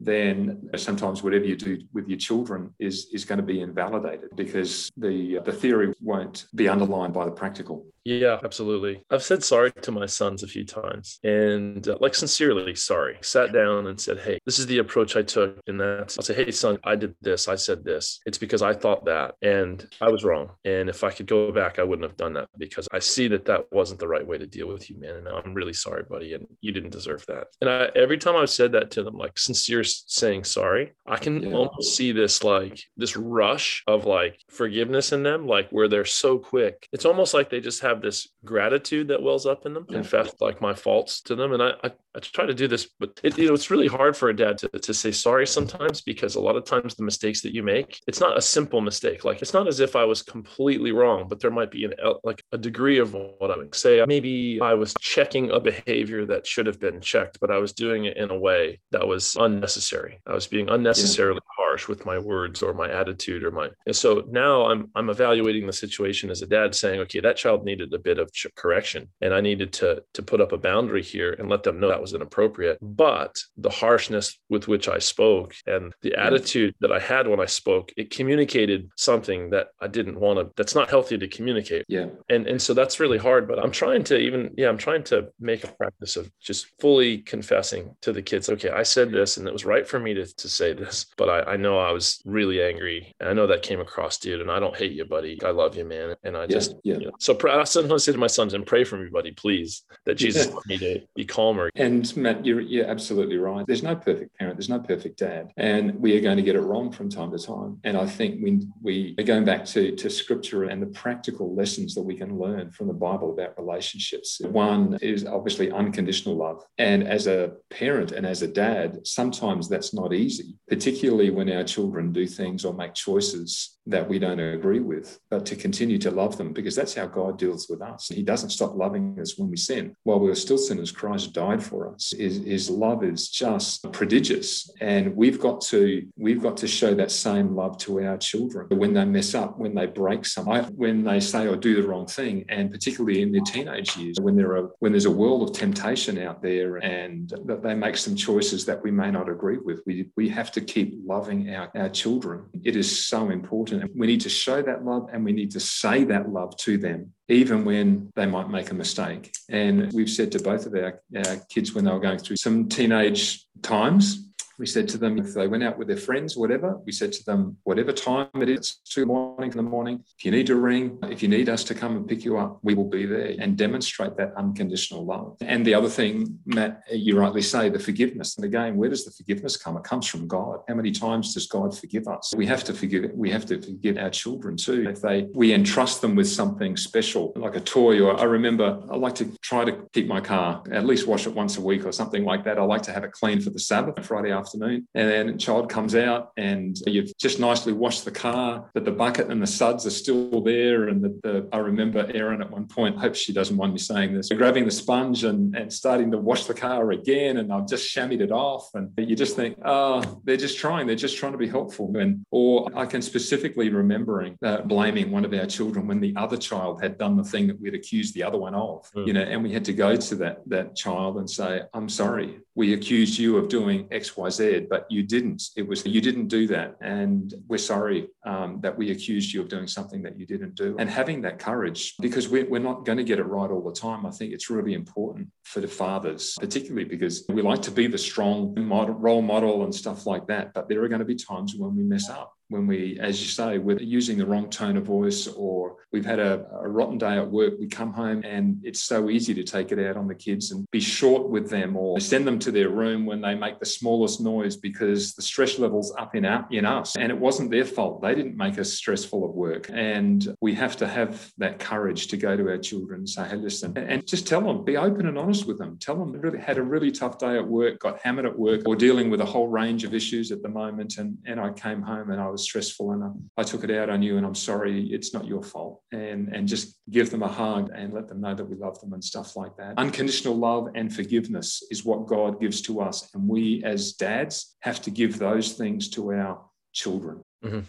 then 0.00 0.70
sometimes 0.74 1.22
whatever 1.22 1.44
you 1.44 1.56
do 1.56 1.78
with 1.92 2.08
your 2.08 2.18
children 2.18 2.72
is, 2.78 3.08
is 3.12 3.26
going 3.26 3.36
to 3.36 3.44
be 3.44 3.60
invalidated 3.60 4.30
because 4.34 4.90
the, 4.96 5.40
the 5.44 5.52
theory 5.52 5.92
won't 6.00 6.46
be 6.54 6.70
underlined 6.70 7.12
by 7.12 7.26
the 7.26 7.30
practical. 7.30 7.84
Yeah, 8.08 8.38
absolutely. 8.42 9.02
I've 9.10 9.22
said 9.22 9.44
sorry 9.44 9.70
to 9.82 9.92
my 9.92 10.06
sons 10.06 10.42
a 10.42 10.46
few 10.46 10.64
times 10.64 11.18
and 11.22 11.86
uh, 11.86 11.98
like 12.00 12.14
sincerely 12.14 12.74
sorry. 12.74 13.18
Sat 13.20 13.52
down 13.52 13.86
and 13.86 14.00
said, 14.00 14.18
Hey, 14.18 14.38
this 14.46 14.58
is 14.58 14.66
the 14.66 14.78
approach 14.78 15.14
I 15.14 15.20
took. 15.20 15.60
And 15.66 15.78
that's, 15.78 16.18
I'll 16.18 16.24
say, 16.24 16.32
Hey, 16.32 16.50
son, 16.50 16.78
I 16.84 16.96
did 16.96 17.14
this. 17.20 17.48
I 17.48 17.56
said 17.56 17.84
this. 17.84 18.20
It's 18.24 18.38
because 18.38 18.62
I 18.62 18.72
thought 18.72 19.04
that 19.04 19.34
and 19.42 19.86
I 20.00 20.08
was 20.08 20.24
wrong. 20.24 20.52
And 20.64 20.88
if 20.88 21.04
I 21.04 21.10
could 21.10 21.26
go 21.26 21.52
back, 21.52 21.78
I 21.78 21.82
wouldn't 21.82 22.08
have 22.08 22.16
done 22.16 22.32
that 22.32 22.48
because 22.56 22.88
I 22.92 22.98
see 22.98 23.28
that 23.28 23.44
that 23.44 23.66
wasn't 23.72 24.00
the 24.00 24.08
right 24.08 24.26
way 24.26 24.38
to 24.38 24.46
deal 24.46 24.68
with 24.68 24.88
you, 24.88 24.98
man. 24.98 25.16
And 25.16 25.28
I'm 25.28 25.52
really 25.52 25.74
sorry, 25.74 26.04
buddy. 26.08 26.32
And 26.32 26.46
you 26.62 26.72
didn't 26.72 26.92
deserve 26.92 27.26
that. 27.28 27.48
And 27.60 27.68
I, 27.68 27.90
every 27.94 28.16
time 28.16 28.36
I've 28.36 28.48
said 28.48 28.72
that 28.72 28.90
to 28.92 29.02
them, 29.02 29.18
like 29.18 29.38
sincere 29.38 29.84
saying 29.84 30.44
sorry, 30.44 30.94
I 31.06 31.18
can 31.18 31.42
yeah. 31.42 31.52
almost 31.52 31.94
see 31.94 32.12
this 32.12 32.42
like 32.42 32.80
this 32.96 33.18
rush 33.18 33.84
of 33.86 34.06
like 34.06 34.40
forgiveness 34.48 35.12
in 35.12 35.22
them, 35.24 35.46
like 35.46 35.68
where 35.68 35.88
they're 35.88 36.06
so 36.06 36.38
quick. 36.38 36.88
It's 36.90 37.04
almost 37.04 37.34
like 37.34 37.50
they 37.50 37.60
just 37.60 37.82
have 37.82 37.97
this 38.02 38.28
gratitude 38.44 39.08
that 39.08 39.22
wells 39.22 39.46
up 39.46 39.66
in 39.66 39.74
them, 39.74 39.84
confess 39.84 40.34
like 40.40 40.60
my 40.60 40.74
faults 40.74 41.20
to 41.22 41.34
them. 41.34 41.52
And 41.52 41.62
I, 41.62 41.72
I, 41.82 41.90
I 42.18 42.20
try 42.20 42.46
to 42.46 42.54
do 42.54 42.66
this, 42.66 42.88
but 42.98 43.20
it, 43.22 43.38
you 43.38 43.46
know, 43.46 43.54
it's 43.54 43.70
really 43.70 43.86
hard 43.86 44.16
for 44.16 44.28
a 44.28 44.34
dad 44.34 44.58
to, 44.58 44.68
to 44.68 44.92
say 44.92 45.12
sorry 45.12 45.46
sometimes 45.46 46.00
because 46.00 46.34
a 46.34 46.40
lot 46.40 46.56
of 46.56 46.64
times 46.64 46.96
the 46.96 47.04
mistakes 47.04 47.42
that 47.42 47.54
you 47.54 47.62
make, 47.62 48.00
it's 48.08 48.18
not 48.18 48.36
a 48.36 48.42
simple 48.42 48.80
mistake. 48.80 49.24
Like 49.24 49.40
it's 49.40 49.54
not 49.54 49.68
as 49.68 49.78
if 49.78 49.94
I 49.94 50.04
was 50.04 50.22
completely 50.22 50.90
wrong, 50.90 51.28
but 51.28 51.38
there 51.38 51.52
might 51.52 51.70
be 51.70 51.84
an 51.84 51.94
like 52.24 52.42
a 52.50 52.58
degree 52.58 52.98
of 52.98 53.14
what 53.14 53.52
I 53.52 53.56
would 53.56 53.72
say. 53.72 54.04
Maybe 54.04 54.58
I 54.60 54.74
was 54.74 54.94
checking 55.00 55.52
a 55.52 55.60
behavior 55.60 56.26
that 56.26 56.44
should 56.44 56.66
have 56.66 56.80
been 56.80 57.00
checked, 57.00 57.38
but 57.40 57.52
I 57.52 57.58
was 57.58 57.72
doing 57.72 58.06
it 58.06 58.16
in 58.16 58.30
a 58.30 58.38
way 58.38 58.80
that 58.90 59.06
was 59.06 59.36
unnecessary. 59.38 60.20
I 60.26 60.32
was 60.32 60.48
being 60.48 60.68
unnecessarily 60.68 61.40
yeah. 61.40 61.64
harsh 61.64 61.86
with 61.86 62.04
my 62.04 62.18
words 62.18 62.64
or 62.64 62.74
my 62.74 62.90
attitude 62.90 63.44
or 63.44 63.52
my. 63.52 63.68
And 63.86 63.94
so 63.94 64.24
now 64.28 64.66
I'm 64.66 64.90
I'm 64.96 65.08
evaluating 65.08 65.68
the 65.68 65.72
situation 65.72 66.30
as 66.30 66.42
a 66.42 66.46
dad, 66.46 66.74
saying, 66.74 66.98
okay, 67.02 67.20
that 67.20 67.36
child 67.36 67.64
needed 67.64 67.94
a 67.94 67.98
bit 67.98 68.18
of 68.18 68.28
correction, 68.56 69.08
and 69.20 69.32
I 69.32 69.40
needed 69.40 69.72
to 69.74 70.02
to 70.14 70.22
put 70.22 70.40
up 70.40 70.50
a 70.50 70.58
boundary 70.58 71.04
here 71.04 71.36
and 71.38 71.48
let 71.48 71.62
them 71.62 71.78
know 71.78 71.88
that 71.88 72.00
was 72.00 72.07
inappropriate. 72.14 72.78
But 72.80 73.38
the 73.56 73.70
harshness 73.70 74.38
with 74.48 74.68
which 74.68 74.88
I 74.88 74.98
spoke 74.98 75.54
and 75.66 75.92
the 76.02 76.14
attitude 76.14 76.74
that 76.80 76.92
I 76.92 76.98
had 76.98 77.28
when 77.28 77.40
I 77.40 77.46
spoke, 77.46 77.92
it 77.96 78.10
communicated 78.10 78.90
something 78.96 79.50
that 79.50 79.68
I 79.80 79.86
didn't 79.86 80.20
want 80.20 80.38
to. 80.38 80.52
That's 80.56 80.74
not 80.74 80.90
healthy 80.90 81.18
to 81.18 81.28
communicate. 81.28 81.84
Yeah. 81.88 82.06
And 82.28 82.46
and 82.46 82.60
so 82.60 82.74
that's 82.74 83.00
really 83.00 83.18
hard. 83.18 83.48
But 83.48 83.58
I'm 83.58 83.72
trying 83.72 84.04
to 84.04 84.18
even 84.18 84.54
yeah, 84.56 84.68
I'm 84.68 84.78
trying 84.78 85.04
to 85.04 85.28
make 85.40 85.64
a 85.64 85.72
practice 85.72 86.16
of 86.16 86.30
just 86.40 86.66
fully 86.80 87.18
confessing 87.18 87.94
to 88.02 88.12
the 88.12 88.22
kids. 88.22 88.48
Okay, 88.48 88.70
I 88.70 88.82
said 88.82 89.10
this, 89.10 89.36
and 89.36 89.46
it 89.46 89.52
was 89.52 89.64
right 89.64 89.86
for 89.86 89.98
me 89.98 90.14
to 90.14 90.26
to 90.26 90.48
say 90.48 90.72
this, 90.72 91.06
but 91.16 91.28
I, 91.28 91.52
I 91.52 91.56
know 91.56 91.78
I 91.78 91.92
was 91.92 92.20
really 92.24 92.62
angry. 92.62 93.14
And 93.20 93.28
I 93.28 93.32
know 93.32 93.46
that 93.46 93.62
came 93.62 93.80
across, 93.80 94.18
dude. 94.18 94.40
And 94.40 94.50
I 94.50 94.58
don't 94.58 94.76
hate 94.76 94.92
you, 94.92 95.04
buddy. 95.04 95.38
I 95.44 95.50
love 95.50 95.76
you, 95.76 95.84
man. 95.84 96.14
And 96.22 96.36
I 96.36 96.46
just, 96.46 96.74
yeah. 96.84 96.98
You 96.98 97.06
know, 97.06 97.12
so 97.18 97.38
I 97.48 97.64
sometimes 97.64 98.04
say 98.04 98.12
to 98.12 98.18
my 98.18 98.26
sons, 98.26 98.54
and 98.54 98.66
pray 98.66 98.84
for 98.84 98.96
me, 98.96 99.08
buddy, 99.10 99.32
please, 99.32 99.84
that 100.04 100.14
Jesus 100.14 100.46
yeah. 100.46 100.58
me 100.66 100.78
to 100.78 101.00
be 101.14 101.24
calmer. 101.24 101.70
And 101.74 101.87
Matt, 102.16 102.44
you're, 102.44 102.60
you're 102.60 102.86
absolutely 102.86 103.36
right. 103.36 103.66
There's 103.66 103.82
no 103.82 103.96
perfect 103.96 104.38
parent, 104.38 104.56
there's 104.56 104.68
no 104.68 104.80
perfect 104.80 105.18
dad. 105.18 105.52
And 105.56 105.94
we 106.00 106.16
are 106.16 106.20
going 106.20 106.36
to 106.36 106.42
get 106.42 106.56
it 106.56 106.60
wrong 106.60 106.90
from 106.90 107.08
time 107.08 107.30
to 107.32 107.38
time. 107.38 107.80
And 107.84 107.96
I 107.96 108.06
think 108.06 108.42
we, 108.42 108.66
we 108.82 109.14
are 109.18 109.24
going 109.24 109.44
back 109.44 109.64
to, 109.66 109.94
to 109.96 110.10
scripture 110.10 110.64
and 110.64 110.82
the 110.82 110.86
practical 110.86 111.54
lessons 111.54 111.94
that 111.94 112.02
we 112.02 112.16
can 112.16 112.38
learn 112.38 112.70
from 112.70 112.88
the 112.88 112.94
Bible 112.94 113.32
about 113.32 113.58
relationships. 113.58 114.40
One 114.40 114.98
is 115.00 115.26
obviously 115.26 115.70
unconditional 115.70 116.36
love. 116.36 116.64
And 116.78 117.06
as 117.06 117.26
a 117.26 117.52
parent 117.70 118.12
and 118.12 118.26
as 118.26 118.42
a 118.42 118.48
dad, 118.48 119.06
sometimes 119.06 119.68
that's 119.68 119.94
not 119.94 120.12
easy, 120.12 120.54
particularly 120.68 121.30
when 121.30 121.50
our 121.50 121.64
children 121.64 122.12
do 122.12 122.26
things 122.26 122.64
or 122.64 122.74
make 122.74 122.94
choices 122.94 123.78
that 123.88 124.06
we 124.06 124.18
don't 124.18 124.38
agree 124.38 124.80
with, 124.80 125.18
but 125.30 125.46
to 125.46 125.56
continue 125.56 125.98
to 125.98 126.10
love 126.10 126.36
them 126.36 126.52
because 126.52 126.76
that's 126.76 126.94
how 126.94 127.06
God 127.06 127.38
deals 127.38 127.68
with 127.68 127.80
us. 127.80 128.08
He 128.08 128.22
doesn't 128.22 128.50
stop 128.50 128.76
loving 128.76 129.18
us 129.18 129.38
when 129.38 129.50
we 129.50 129.56
sin. 129.56 129.94
While 130.02 130.20
we 130.20 130.28
were 130.28 130.34
still 130.34 130.58
sinners, 130.58 130.92
Christ 130.92 131.32
died 131.32 131.62
for 131.62 131.77
us. 131.86 132.12
His, 132.16 132.38
his 132.44 132.70
love 132.70 133.04
is 133.04 133.28
just 133.28 133.90
prodigious. 133.92 134.70
And 134.80 135.14
we've 135.14 135.38
got 135.38 135.60
to 135.72 136.06
we've 136.16 136.42
got 136.42 136.56
to 136.58 136.68
show 136.68 136.94
that 136.94 137.10
same 137.10 137.54
love 137.54 137.78
to 137.78 138.02
our 138.02 138.16
children 138.16 138.66
when 138.70 138.94
they 138.94 139.04
mess 139.04 139.34
up, 139.34 139.58
when 139.58 139.74
they 139.74 139.86
break 139.86 140.24
something, 140.24 140.64
when 140.76 141.04
they 141.04 141.20
say 141.20 141.46
or 141.46 141.56
do 141.56 141.80
the 141.80 141.86
wrong 141.86 142.06
thing, 142.06 142.44
and 142.48 142.70
particularly 142.70 143.22
in 143.22 143.32
their 143.32 143.42
teenage 143.42 143.96
years, 143.96 144.16
when 144.20 144.36
there 144.36 144.56
are 144.56 144.70
when 144.78 144.92
there's 144.92 145.04
a 145.04 145.10
world 145.10 145.48
of 145.48 145.54
temptation 145.54 146.18
out 146.18 146.42
there 146.42 146.76
and 146.76 147.32
that 147.44 147.62
they 147.62 147.74
make 147.74 147.96
some 147.96 148.16
choices 148.16 148.64
that 148.66 148.82
we 148.82 148.90
may 148.90 149.10
not 149.10 149.28
agree 149.28 149.58
with. 149.58 149.82
We 149.86 150.08
we 150.16 150.28
have 150.30 150.50
to 150.52 150.60
keep 150.60 150.94
loving 151.04 151.54
our, 151.54 151.70
our 151.76 151.88
children. 151.88 152.46
It 152.64 152.76
is 152.76 153.06
so 153.06 153.30
important 153.30 153.90
we 153.94 154.06
need 154.06 154.20
to 154.22 154.28
show 154.28 154.62
that 154.62 154.84
love 154.84 155.08
and 155.12 155.24
we 155.24 155.32
need 155.32 155.50
to 155.52 155.60
say 155.60 156.04
that 156.04 156.30
love 156.30 156.56
to 156.58 156.78
them, 156.78 157.12
even 157.28 157.64
when 157.64 158.10
they 158.14 158.26
might 158.26 158.48
make 158.48 158.70
a 158.70 158.74
mistake. 158.74 159.32
And 159.48 159.92
we've 159.92 160.10
said 160.10 160.32
to 160.32 160.38
both 160.40 160.66
of 160.66 160.74
our, 160.74 161.02
our 161.16 161.36
kids 161.48 161.74
when 161.74 161.84
they 161.84 161.92
were 161.92 162.00
going 162.00 162.18
through 162.18 162.36
some 162.36 162.68
teenage 162.68 163.44
times, 163.62 164.27
we 164.58 164.66
said 164.66 164.88
to 164.88 164.98
them 164.98 165.18
if 165.18 165.34
they 165.34 165.46
went 165.46 165.62
out 165.62 165.78
with 165.78 165.88
their 165.88 165.96
friends, 165.96 166.36
whatever, 166.36 166.78
we 166.84 166.92
said 166.92 167.12
to 167.12 167.24
them, 167.24 167.56
whatever 167.62 167.92
time 167.92 168.28
it 168.34 168.48
is, 168.48 168.80
two 168.84 169.06
morning 169.06 169.50
in 169.50 169.56
the 169.56 169.62
morning, 169.62 170.02
if 170.18 170.24
you 170.24 170.30
need 170.32 170.46
to 170.48 170.56
ring, 170.56 170.98
if 171.04 171.22
you 171.22 171.28
need 171.28 171.48
us 171.48 171.62
to 171.64 171.74
come 171.74 171.96
and 171.96 172.08
pick 172.08 172.24
you 172.24 172.38
up, 172.38 172.58
we 172.62 172.74
will 172.74 172.88
be 172.88 173.06
there 173.06 173.34
and 173.38 173.56
demonstrate 173.56 174.16
that 174.16 174.32
unconditional 174.36 175.04
love. 175.04 175.36
And 175.40 175.64
the 175.64 175.74
other 175.74 175.88
thing, 175.88 176.38
Matt, 176.44 176.82
you 176.90 177.18
rightly 177.18 177.42
say, 177.42 177.68
the 177.68 177.78
forgiveness. 177.78 178.36
And 178.36 178.44
again, 178.44 178.76
where 178.76 178.90
does 178.90 179.04
the 179.04 179.12
forgiveness 179.12 179.56
come? 179.56 179.76
It 179.76 179.84
comes 179.84 180.06
from 180.08 180.26
God. 180.26 180.60
How 180.68 180.74
many 180.74 180.90
times 180.90 181.34
does 181.34 181.46
God 181.46 181.78
forgive 181.78 182.08
us? 182.08 182.34
We 182.36 182.46
have 182.46 182.64
to 182.64 182.74
forgive 182.74 183.12
we 183.14 183.30
have 183.30 183.46
to 183.46 183.62
forgive 183.62 183.96
our 183.96 184.10
children 184.10 184.56
too. 184.56 184.88
If 184.88 185.00
they 185.00 185.28
we 185.34 185.54
entrust 185.54 186.00
them 186.00 186.16
with 186.16 186.28
something 186.28 186.76
special, 186.76 187.32
like 187.36 187.54
a 187.54 187.60
toy, 187.60 188.00
or 188.00 188.18
I 188.18 188.24
remember 188.24 188.82
I 188.90 188.96
like 188.96 189.14
to 189.16 189.32
try 189.42 189.64
to 189.64 189.88
keep 189.92 190.08
my 190.08 190.20
car, 190.20 190.62
at 190.72 190.84
least 190.84 191.06
wash 191.06 191.26
it 191.26 191.34
once 191.34 191.56
a 191.58 191.60
week 191.60 191.86
or 191.86 191.92
something 191.92 192.24
like 192.24 192.44
that. 192.44 192.58
I 192.58 192.62
like 192.62 192.82
to 192.82 192.92
have 192.92 193.04
it 193.04 193.12
clean 193.12 193.40
for 193.40 193.50
the 193.50 193.60
Sabbath, 193.60 194.04
Friday 194.04 194.32
afternoon 194.32 194.47
afternoon. 194.48 194.88
And 194.94 195.08
then 195.08 195.28
a 195.28 195.36
child 195.36 195.68
comes 195.68 195.94
out 195.94 196.32
and 196.36 196.76
you've 196.86 197.16
just 197.18 197.38
nicely 197.38 197.72
washed 197.72 198.04
the 198.04 198.10
car, 198.10 198.70
but 198.74 198.84
the 198.84 198.90
bucket 198.90 199.30
and 199.30 199.42
the 199.42 199.46
suds 199.46 199.86
are 199.86 199.90
still 199.90 200.40
there. 200.40 200.88
And 200.88 201.02
the, 201.02 201.20
the, 201.22 201.48
I 201.52 201.58
remember 201.58 202.10
Erin 202.12 202.40
at 202.40 202.50
one 202.50 202.66
point, 202.66 202.96
I 202.96 203.00
hope 203.00 203.14
she 203.14 203.32
doesn't 203.32 203.56
mind 203.56 203.72
me 203.72 203.78
saying 203.78 204.14
this, 204.14 204.28
grabbing 204.28 204.64
the 204.64 204.70
sponge 204.70 205.24
and, 205.24 205.54
and 205.54 205.72
starting 205.72 206.10
to 206.12 206.18
wash 206.18 206.44
the 206.44 206.54
car 206.54 206.90
again. 206.92 207.38
And 207.38 207.52
I've 207.52 207.68
just 207.68 207.94
shammied 207.94 208.20
it 208.20 208.32
off. 208.32 208.70
And 208.74 208.90
you 208.96 209.16
just 209.16 209.36
think, 209.36 209.58
oh, 209.64 210.20
they're 210.24 210.36
just 210.36 210.58
trying. 210.58 210.86
They're 210.86 210.96
just 210.96 211.16
trying 211.16 211.32
to 211.32 211.38
be 211.38 211.48
helpful. 211.48 211.94
And 211.96 212.24
or 212.30 212.70
I 212.74 212.86
can 212.86 213.02
specifically 213.02 213.68
remembering 213.68 214.38
uh, 214.42 214.62
blaming 214.62 215.10
one 215.10 215.24
of 215.24 215.32
our 215.34 215.46
children 215.46 215.86
when 215.86 216.00
the 216.00 216.14
other 216.16 216.36
child 216.36 216.82
had 216.82 216.98
done 216.98 217.16
the 217.16 217.24
thing 217.24 217.46
that 217.48 217.60
we'd 217.60 217.74
accused 217.74 218.14
the 218.14 218.22
other 218.22 218.38
one 218.38 218.54
of, 218.54 218.90
mm. 218.94 219.06
you 219.06 219.12
know, 219.12 219.22
and 219.22 219.42
we 219.42 219.52
had 219.52 219.64
to 219.66 219.72
go 219.72 219.96
to 219.96 220.14
that 220.16 220.38
that 220.46 220.76
child 220.76 221.18
and 221.18 221.28
say, 221.28 221.62
I'm 221.74 221.88
sorry, 221.88 222.40
we 222.58 222.72
accused 222.72 223.16
you 223.20 223.36
of 223.36 223.48
doing 223.48 223.86
X, 223.92 224.16
Y, 224.16 224.28
Z 224.30 224.66
but 224.68 224.84
you 224.90 225.04
didn't. 225.04 225.40
It 225.56 225.66
was 225.66 225.86
you 225.86 226.00
didn't 226.00 226.26
do 226.26 226.48
that, 226.48 226.76
and 226.80 227.32
we're 227.46 227.56
sorry 227.74 228.08
um, 228.26 228.58
that 228.62 228.76
we 228.76 228.90
accused 228.90 229.32
you 229.32 229.40
of 229.40 229.48
doing 229.48 229.68
something 229.68 230.02
that 230.02 230.18
you 230.18 230.26
didn't 230.26 230.56
do. 230.56 230.74
And 230.76 230.90
having 230.90 231.22
that 231.22 231.38
courage, 231.38 231.94
because 232.00 232.28
we're, 232.28 232.48
we're 232.50 232.58
not 232.70 232.84
going 232.84 232.98
to 232.98 233.04
get 233.04 233.20
it 233.20 233.26
right 233.26 233.48
all 233.48 233.62
the 233.62 233.72
time. 233.72 234.04
I 234.04 234.10
think 234.10 234.32
it's 234.32 234.50
really 234.50 234.74
important 234.74 235.28
for 235.44 235.60
the 235.60 235.68
fathers, 235.68 236.34
particularly 236.40 236.84
because 236.84 237.24
we 237.28 237.42
like 237.42 237.62
to 237.62 237.70
be 237.70 237.86
the 237.86 237.96
strong 237.96 238.54
model, 238.58 238.96
role 238.96 239.22
model 239.22 239.62
and 239.62 239.72
stuff 239.72 240.04
like 240.04 240.26
that. 240.26 240.52
But 240.52 240.68
there 240.68 240.82
are 240.82 240.88
going 240.88 240.98
to 240.98 241.04
be 241.04 241.14
times 241.14 241.54
when 241.56 241.76
we 241.76 241.84
mess 241.84 242.10
up 242.10 242.37
when 242.48 242.66
we, 242.66 242.98
as 243.00 243.20
you 243.20 243.28
say, 243.28 243.58
we're 243.58 243.78
using 243.78 244.16
the 244.16 244.24
wrong 244.24 244.48
tone 244.48 244.76
of 244.76 244.84
voice 244.84 245.26
or 245.26 245.76
we've 245.92 246.04
had 246.04 246.18
a, 246.18 246.46
a, 246.62 246.68
rotten 246.68 246.96
day 246.96 247.18
at 247.18 247.30
work, 247.30 247.54
we 247.58 247.66
come 247.66 247.92
home 247.92 248.22
and 248.24 248.58
it's 248.62 248.82
so 248.82 249.10
easy 249.10 249.34
to 249.34 249.42
take 249.42 249.70
it 249.70 249.78
out 249.78 249.96
on 249.96 250.06
the 250.06 250.14
kids 250.14 250.50
and 250.50 250.66
be 250.70 250.80
short 250.80 251.28
with 251.28 251.50
them 251.50 251.76
or 251.76 252.00
send 252.00 252.26
them 252.26 252.38
to 252.38 252.50
their 252.50 252.70
room 252.70 253.04
when 253.04 253.20
they 253.20 253.34
make 253.34 253.58
the 253.58 253.66
smallest 253.66 254.20
noise 254.20 254.56
because 254.56 255.14
the 255.14 255.22
stress 255.22 255.58
level's 255.58 255.94
up 255.98 256.14
in, 256.14 256.24
in 256.50 256.64
us. 256.64 256.96
And 256.96 257.12
it 257.12 257.18
wasn't 257.18 257.50
their 257.50 257.64
fault. 257.64 258.00
They 258.00 258.14
didn't 258.14 258.36
make 258.36 258.58
us 258.58 258.72
stressful 258.72 259.24
at 259.24 259.34
work. 259.34 259.70
And 259.72 260.34
we 260.40 260.54
have 260.54 260.76
to 260.78 260.88
have 260.88 261.30
that 261.38 261.58
courage 261.58 262.06
to 262.08 262.16
go 262.16 262.36
to 262.36 262.48
our 262.48 262.58
children 262.58 263.00
and 263.00 263.08
say, 263.08 263.28
hey, 263.28 263.36
listen, 263.36 263.76
and 263.76 264.06
just 264.06 264.26
tell 264.26 264.40
them, 264.40 264.64
be 264.64 264.76
open 264.76 265.06
and 265.06 265.18
honest 265.18 265.46
with 265.46 265.58
them. 265.58 265.76
Tell 265.78 265.96
them 265.96 266.12
really 266.12 266.38
had 266.38 266.58
a 266.58 266.62
really 266.62 266.90
tough 266.90 267.18
day 267.18 267.36
at 267.36 267.46
work, 267.46 267.78
got 267.80 268.00
hammered 268.00 268.26
at 268.26 268.38
work, 268.38 268.62
or 268.66 268.74
dealing 268.74 269.10
with 269.10 269.20
a 269.20 269.24
whole 269.24 269.48
range 269.48 269.84
of 269.84 269.94
issues 269.94 270.32
at 270.32 270.42
the 270.42 270.48
moment. 270.48 270.96
And, 270.98 271.18
and 271.26 271.38
I 271.38 271.52
came 271.52 271.82
home 271.82 272.10
and 272.10 272.20
I 272.20 272.28
was 272.28 272.37
stressful 272.38 272.92
and 272.92 273.04
I, 273.04 273.40
I 273.40 273.42
took 273.42 273.64
it 273.64 273.70
out 273.70 273.90
on 273.90 274.02
you 274.02 274.16
and 274.16 274.26
I'm 274.26 274.34
sorry, 274.34 274.86
it's 274.92 275.12
not 275.12 275.26
your 275.26 275.42
fault. 275.42 275.82
And, 275.92 276.34
and 276.34 276.48
just 276.48 276.78
give 276.90 277.10
them 277.10 277.22
a 277.22 277.28
hug 277.28 277.70
and 277.74 277.92
let 277.92 278.08
them 278.08 278.20
know 278.20 278.34
that 278.34 278.44
we 278.44 278.56
love 278.56 278.80
them 278.80 278.92
and 278.92 279.02
stuff 279.02 279.36
like 279.36 279.56
that. 279.56 279.74
Unconditional 279.76 280.36
love 280.36 280.68
and 280.74 280.94
forgiveness 280.94 281.62
is 281.70 281.84
what 281.84 282.06
God 282.06 282.40
gives 282.40 282.60
to 282.62 282.80
us. 282.80 283.10
And 283.14 283.28
we 283.28 283.62
as 283.64 283.92
dads 283.92 284.56
have 284.60 284.80
to 284.82 284.90
give 284.90 285.18
those 285.18 285.52
things 285.52 285.88
to 285.90 286.12
our 286.12 286.42
children. 286.72 287.22
Mm-hmm. 287.44 287.60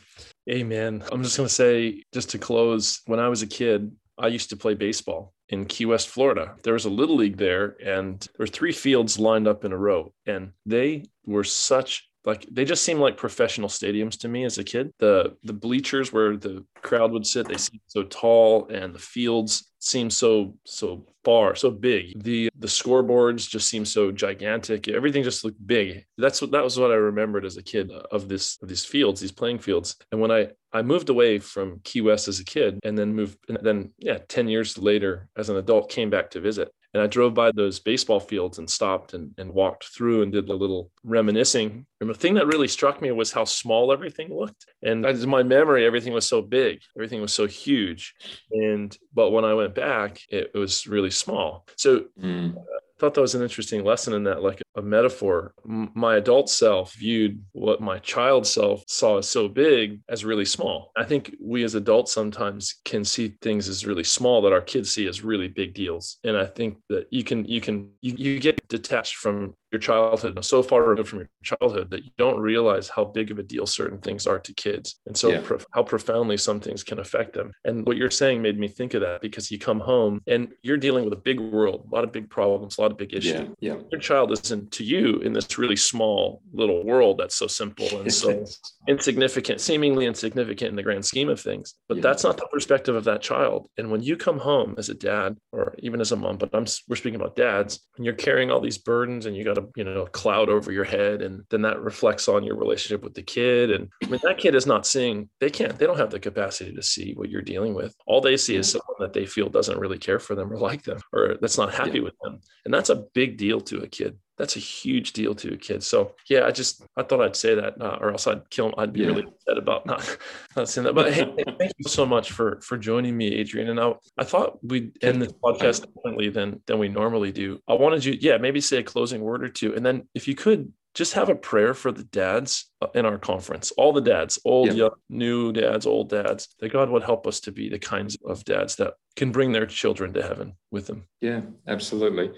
Amen. 0.49 1.03
I'm 1.11 1.23
just 1.23 1.37
going 1.37 1.47
to 1.47 1.53
say, 1.53 2.03
just 2.13 2.31
to 2.31 2.37
close, 2.37 3.01
when 3.05 3.19
I 3.19 3.29
was 3.29 3.41
a 3.41 3.47
kid, 3.47 3.91
I 4.17 4.27
used 4.27 4.49
to 4.49 4.57
play 4.57 4.73
baseball 4.73 5.33
in 5.47 5.65
Key 5.65 5.85
West, 5.85 6.09
Florida. 6.09 6.55
There 6.63 6.73
was 6.73 6.85
a 6.85 6.89
little 6.89 7.15
league 7.15 7.37
there, 7.37 7.77
and 7.83 8.19
there 8.19 8.29
were 8.39 8.47
three 8.47 8.73
fields 8.73 9.17
lined 9.17 9.47
up 9.47 9.63
in 9.63 9.71
a 9.71 9.77
row, 9.77 10.13
and 10.25 10.51
they 10.65 11.05
were 11.25 11.43
such 11.43 12.08
like 12.25 12.45
they 12.51 12.65
just 12.65 12.83
seem 12.83 12.99
like 12.99 13.17
professional 13.17 13.69
stadiums 13.69 14.19
to 14.19 14.27
me 14.27 14.43
as 14.43 14.57
a 14.57 14.63
kid. 14.63 14.91
The 14.99 15.37
the 15.43 15.53
bleachers 15.53 16.11
where 16.11 16.35
the 16.35 16.65
crowd 16.81 17.11
would 17.11 17.25
sit, 17.25 17.47
they 17.47 17.57
seem 17.57 17.79
so 17.87 18.03
tall, 18.03 18.67
and 18.69 18.93
the 18.93 18.99
fields 18.99 19.71
seem 19.79 20.09
so 20.09 20.57
so 20.65 21.05
far, 21.23 21.55
so 21.55 21.71
big. 21.71 22.21
The 22.21 22.49
the 22.57 22.67
scoreboards 22.67 23.49
just 23.49 23.69
seem 23.69 23.85
so 23.85 24.11
gigantic. 24.11 24.87
Everything 24.89 25.23
just 25.23 25.45
looked 25.45 25.65
big. 25.65 26.05
That's 26.17 26.41
what 26.41 26.51
that 26.51 26.63
was 26.63 26.77
what 26.77 26.91
I 26.91 26.95
remembered 26.95 27.45
as 27.45 27.57
a 27.57 27.63
kid 27.63 27.89
of 27.91 28.27
this 28.27 28.57
of 28.61 28.67
these 28.67 28.85
fields, 28.85 29.21
these 29.21 29.31
playing 29.31 29.59
fields. 29.59 29.95
And 30.11 30.19
when 30.19 30.31
I 30.31 30.49
I 30.73 30.81
moved 30.81 31.09
away 31.09 31.39
from 31.39 31.79
Key 31.83 32.01
West 32.01 32.27
as 32.27 32.39
a 32.39 32.45
kid, 32.45 32.79
and 32.83 32.97
then 32.97 33.15
moved, 33.15 33.37
and 33.47 33.57
then 33.61 33.93
yeah, 33.97 34.19
ten 34.27 34.47
years 34.49 34.77
later 34.77 35.29
as 35.37 35.49
an 35.49 35.55
adult, 35.55 35.89
came 35.89 36.09
back 36.09 36.31
to 36.31 36.41
visit. 36.41 36.69
And 36.93 37.03
I 37.03 37.07
drove 37.07 37.33
by 37.33 37.51
those 37.51 37.79
baseball 37.79 38.19
fields 38.19 38.57
and 38.57 38.69
stopped 38.69 39.13
and, 39.13 39.31
and 39.37 39.51
walked 39.51 39.85
through 39.85 40.23
and 40.23 40.31
did 40.31 40.49
a 40.49 40.55
little 40.55 40.91
reminiscing. 41.03 41.85
And 42.01 42.09
the 42.09 42.15
thing 42.15 42.33
that 42.35 42.47
really 42.47 42.67
struck 42.67 43.01
me 43.01 43.11
was 43.11 43.31
how 43.31 43.45
small 43.45 43.91
everything 43.91 44.33
looked. 44.33 44.65
And 44.81 45.05
as 45.05 45.27
my 45.27 45.43
memory, 45.43 45.85
everything 45.85 46.13
was 46.13 46.25
so 46.25 46.41
big, 46.41 46.81
everything 46.97 47.21
was 47.21 47.33
so 47.33 47.45
huge. 47.45 48.15
And 48.51 48.95
but 49.13 49.29
when 49.29 49.45
I 49.45 49.53
went 49.53 49.75
back, 49.75 50.19
it, 50.29 50.51
it 50.53 50.57
was 50.57 50.87
really 50.87 51.11
small. 51.11 51.67
So 51.77 52.05
mm 52.19 52.55
thought 52.99 53.13
that 53.13 53.21
was 53.21 53.35
an 53.35 53.41
interesting 53.41 53.83
lesson 53.83 54.13
in 54.13 54.23
that, 54.25 54.43
like 54.43 54.61
a 54.75 54.81
metaphor. 54.81 55.53
My 55.65 56.17
adult 56.17 56.49
self 56.49 56.93
viewed 56.93 57.41
what 57.53 57.81
my 57.81 57.99
child 57.99 58.45
self 58.45 58.83
saw 58.87 59.17
as 59.17 59.29
so 59.29 59.47
big 59.47 60.01
as 60.09 60.25
really 60.25 60.45
small. 60.45 60.91
I 60.97 61.05
think 61.05 61.35
we 61.41 61.63
as 61.63 61.75
adults 61.75 62.11
sometimes 62.11 62.75
can 62.85 63.03
see 63.03 63.35
things 63.41 63.69
as 63.69 63.85
really 63.85 64.03
small 64.03 64.41
that 64.41 64.53
our 64.53 64.61
kids 64.61 64.93
see 64.93 65.07
as 65.07 65.23
really 65.23 65.47
big 65.47 65.73
deals. 65.73 66.17
And 66.23 66.35
I 66.37 66.45
think 66.45 66.77
that 66.89 67.07
you 67.09 67.23
can, 67.23 67.45
you 67.45 67.61
can, 67.61 67.89
you, 68.01 68.13
you 68.17 68.39
get 68.39 68.67
detached 68.67 69.15
from 69.15 69.55
your 69.71 69.79
childhood 69.79 70.43
so 70.43 70.63
far 70.63 70.83
removed 70.83 71.09
from 71.09 71.19
your 71.19 71.29
childhood 71.43 71.89
that 71.91 72.03
you 72.03 72.11
don't 72.17 72.39
realize 72.39 72.89
how 72.89 73.05
big 73.05 73.31
of 73.31 73.39
a 73.39 73.43
deal 73.43 73.65
certain 73.65 73.99
things 73.99 74.25
are 74.25 74.39
to 74.39 74.53
kids 74.53 74.99
and 75.05 75.15
so 75.15 75.29
yeah. 75.29 75.41
pro- 75.43 75.59
how 75.73 75.83
profoundly 75.83 76.37
some 76.37 76.59
things 76.59 76.83
can 76.83 76.99
affect 76.99 77.33
them 77.33 77.51
and 77.65 77.85
what 77.85 77.97
you're 77.97 78.09
saying 78.09 78.41
made 78.41 78.57
me 78.57 78.67
think 78.67 78.93
of 78.93 79.01
that 79.01 79.21
because 79.21 79.51
you 79.51 79.59
come 79.59 79.79
home 79.79 80.21
and 80.27 80.49
you're 80.63 80.77
dealing 80.77 81.03
with 81.03 81.13
a 81.13 81.17
big 81.17 81.39
world 81.39 81.87
a 81.91 81.95
lot 81.95 82.03
of 82.03 82.11
big 82.11 82.29
problems 82.29 82.77
a 82.77 82.81
lot 82.81 82.91
of 82.91 82.97
big 82.97 83.13
issues 83.13 83.49
yeah, 83.59 83.73
yeah. 83.73 83.81
your 83.91 84.01
child 84.01 84.31
isn't 84.31 84.71
to 84.71 84.83
you 84.83 85.19
in 85.19 85.33
this 85.33 85.57
really 85.57 85.75
small 85.75 86.41
little 86.51 86.83
world 86.83 87.17
that's 87.17 87.35
so 87.35 87.47
simple 87.47 87.87
and 87.99 88.11
so 88.11 88.45
insignificant 88.87 89.61
seemingly 89.61 90.05
insignificant 90.05 90.69
in 90.69 90.75
the 90.75 90.83
grand 90.83 91.05
scheme 91.05 91.29
of 91.29 91.39
things 91.39 91.75
but 91.87 91.97
yeah. 91.97 92.03
that's 92.03 92.23
not 92.23 92.37
the 92.37 92.47
perspective 92.51 92.95
of 92.95 93.03
that 93.03 93.21
child 93.21 93.69
and 93.77 93.89
when 93.89 94.01
you 94.01 94.17
come 94.17 94.39
home 94.39 94.73
as 94.77 94.89
a 94.89 94.95
dad 94.95 95.37
or 95.51 95.75
even 95.79 96.01
as 96.01 96.11
a 96.11 96.15
mom 96.15 96.37
but 96.37 96.49
i'm 96.53 96.65
we're 96.87 96.95
speaking 96.95 97.19
about 97.19 97.35
dads 97.35 97.87
and 97.97 98.05
you're 98.05 98.15
carrying 98.15 98.49
all 98.49 98.59
these 98.59 98.77
burdens 98.77 99.25
and 99.25 99.35
you 99.35 99.43
got 99.43 99.58
a 99.59 99.67
you 99.75 99.83
know 99.83 100.05
cloud 100.05 100.49
over 100.49 100.71
your 100.71 100.83
head 100.83 101.21
and 101.21 101.43
then 101.49 101.61
that 101.61 101.79
reflects 101.81 102.27
on 102.27 102.43
your 102.43 102.55
relationship 102.55 103.03
with 103.03 103.13
the 103.13 103.23
kid. 103.23 103.71
And 103.71 103.89
I 104.03 104.07
mean 104.07 104.19
that 104.23 104.37
kid 104.37 104.55
is 104.55 104.65
not 104.65 104.85
seeing 104.85 105.29
they 105.39 105.49
can't 105.49 105.77
they 105.77 105.85
don't 105.85 105.97
have 105.97 106.11
the 106.11 106.19
capacity 106.19 106.73
to 106.73 106.81
see 106.81 107.13
what 107.13 107.29
you're 107.29 107.41
dealing 107.41 107.73
with. 107.73 107.95
All 108.05 108.21
they 108.21 108.37
see 108.37 108.55
is 108.55 108.71
someone 108.71 108.97
that 108.99 109.13
they 109.13 109.25
feel 109.25 109.49
doesn't 109.49 109.79
really 109.79 109.97
care 109.97 110.19
for 110.19 110.35
them 110.35 110.51
or 110.51 110.57
like 110.57 110.83
them 110.83 110.99
or 111.13 111.37
that's 111.41 111.57
not 111.57 111.73
happy 111.73 111.97
yeah. 111.99 112.05
with 112.05 112.19
them. 112.23 112.39
And 112.65 112.73
that's 112.73 112.89
a 112.89 113.03
big 113.13 113.37
deal 113.37 113.61
to 113.61 113.79
a 113.79 113.87
kid 113.87 114.17
that's 114.39 114.55
a 114.55 114.59
huge 114.59 115.11
deal 115.13 115.35
to 115.35 115.53
a 115.53 115.57
kid. 115.57 115.83
So 115.83 116.15
yeah, 116.29 116.45
I 116.45 116.51
just 116.51 116.83
I 116.95 117.03
thought 117.03 117.21
I'd 117.21 117.35
say 117.35 117.55
that, 117.55 117.79
uh, 117.79 117.97
or 117.99 118.11
else 118.11 118.25
I'd 118.25 118.49
kill. 118.49 118.73
I'd 118.77 118.93
be 118.93 119.01
yeah. 119.01 119.07
really 119.07 119.25
upset 119.25 119.57
about 119.57 119.85
not 119.85 120.17
not 120.55 120.69
saying 120.69 120.85
that. 120.85 120.95
But 120.95 121.13
hey, 121.13 121.31
thank 121.59 121.73
you 121.77 121.89
so 121.89 122.05
much 122.05 122.31
for 122.31 122.59
for 122.61 122.77
joining 122.77 123.15
me, 123.15 123.35
Adrian. 123.35 123.69
And 123.69 123.79
I 123.79 123.93
I 124.17 124.23
thought 124.23 124.57
we'd 124.63 124.97
end 125.03 125.21
this 125.21 125.33
podcast 125.33 125.85
differently 125.85 126.29
than 126.29 126.61
than 126.65 126.79
we 126.79 126.87
normally 126.87 127.33
do. 127.33 127.59
I 127.67 127.73
wanted 127.73 128.05
you, 128.05 128.17
yeah, 128.19 128.37
maybe 128.37 128.61
say 128.61 128.77
a 128.77 128.83
closing 128.83 129.21
word 129.21 129.43
or 129.43 129.49
two, 129.49 129.75
and 129.75 129.85
then 129.85 130.07
if 130.15 130.27
you 130.27 130.35
could 130.35 130.71
just 130.93 131.13
have 131.13 131.29
a 131.29 131.35
prayer 131.35 131.73
for 131.73 131.91
the 131.91 132.03
dads 132.03 132.69
uh, 132.81 132.87
in 132.95 133.05
our 133.05 133.17
conference, 133.17 133.71
all 133.77 133.93
the 133.93 134.01
dads, 134.01 134.39
old, 134.43 134.73
young, 134.73 134.91
new 135.09 135.51
dads, 135.51 135.85
old 135.85 136.09
dads, 136.09 136.47
that 136.59 136.73
God 136.73 136.89
would 136.89 137.03
help 137.03 137.27
us 137.27 137.39
to 137.41 137.51
be 137.51 137.69
the 137.69 137.79
kinds 137.79 138.17
of 138.25 138.43
dads 138.43 138.75
that 138.77 138.93
can 139.15 139.31
bring 139.31 139.51
their 139.51 139.65
children 139.65 140.13
to 140.13 140.23
heaven 140.23 140.53
with 140.71 140.87
them. 140.87 141.05
Yeah, 141.21 141.41
absolutely. 141.67 142.31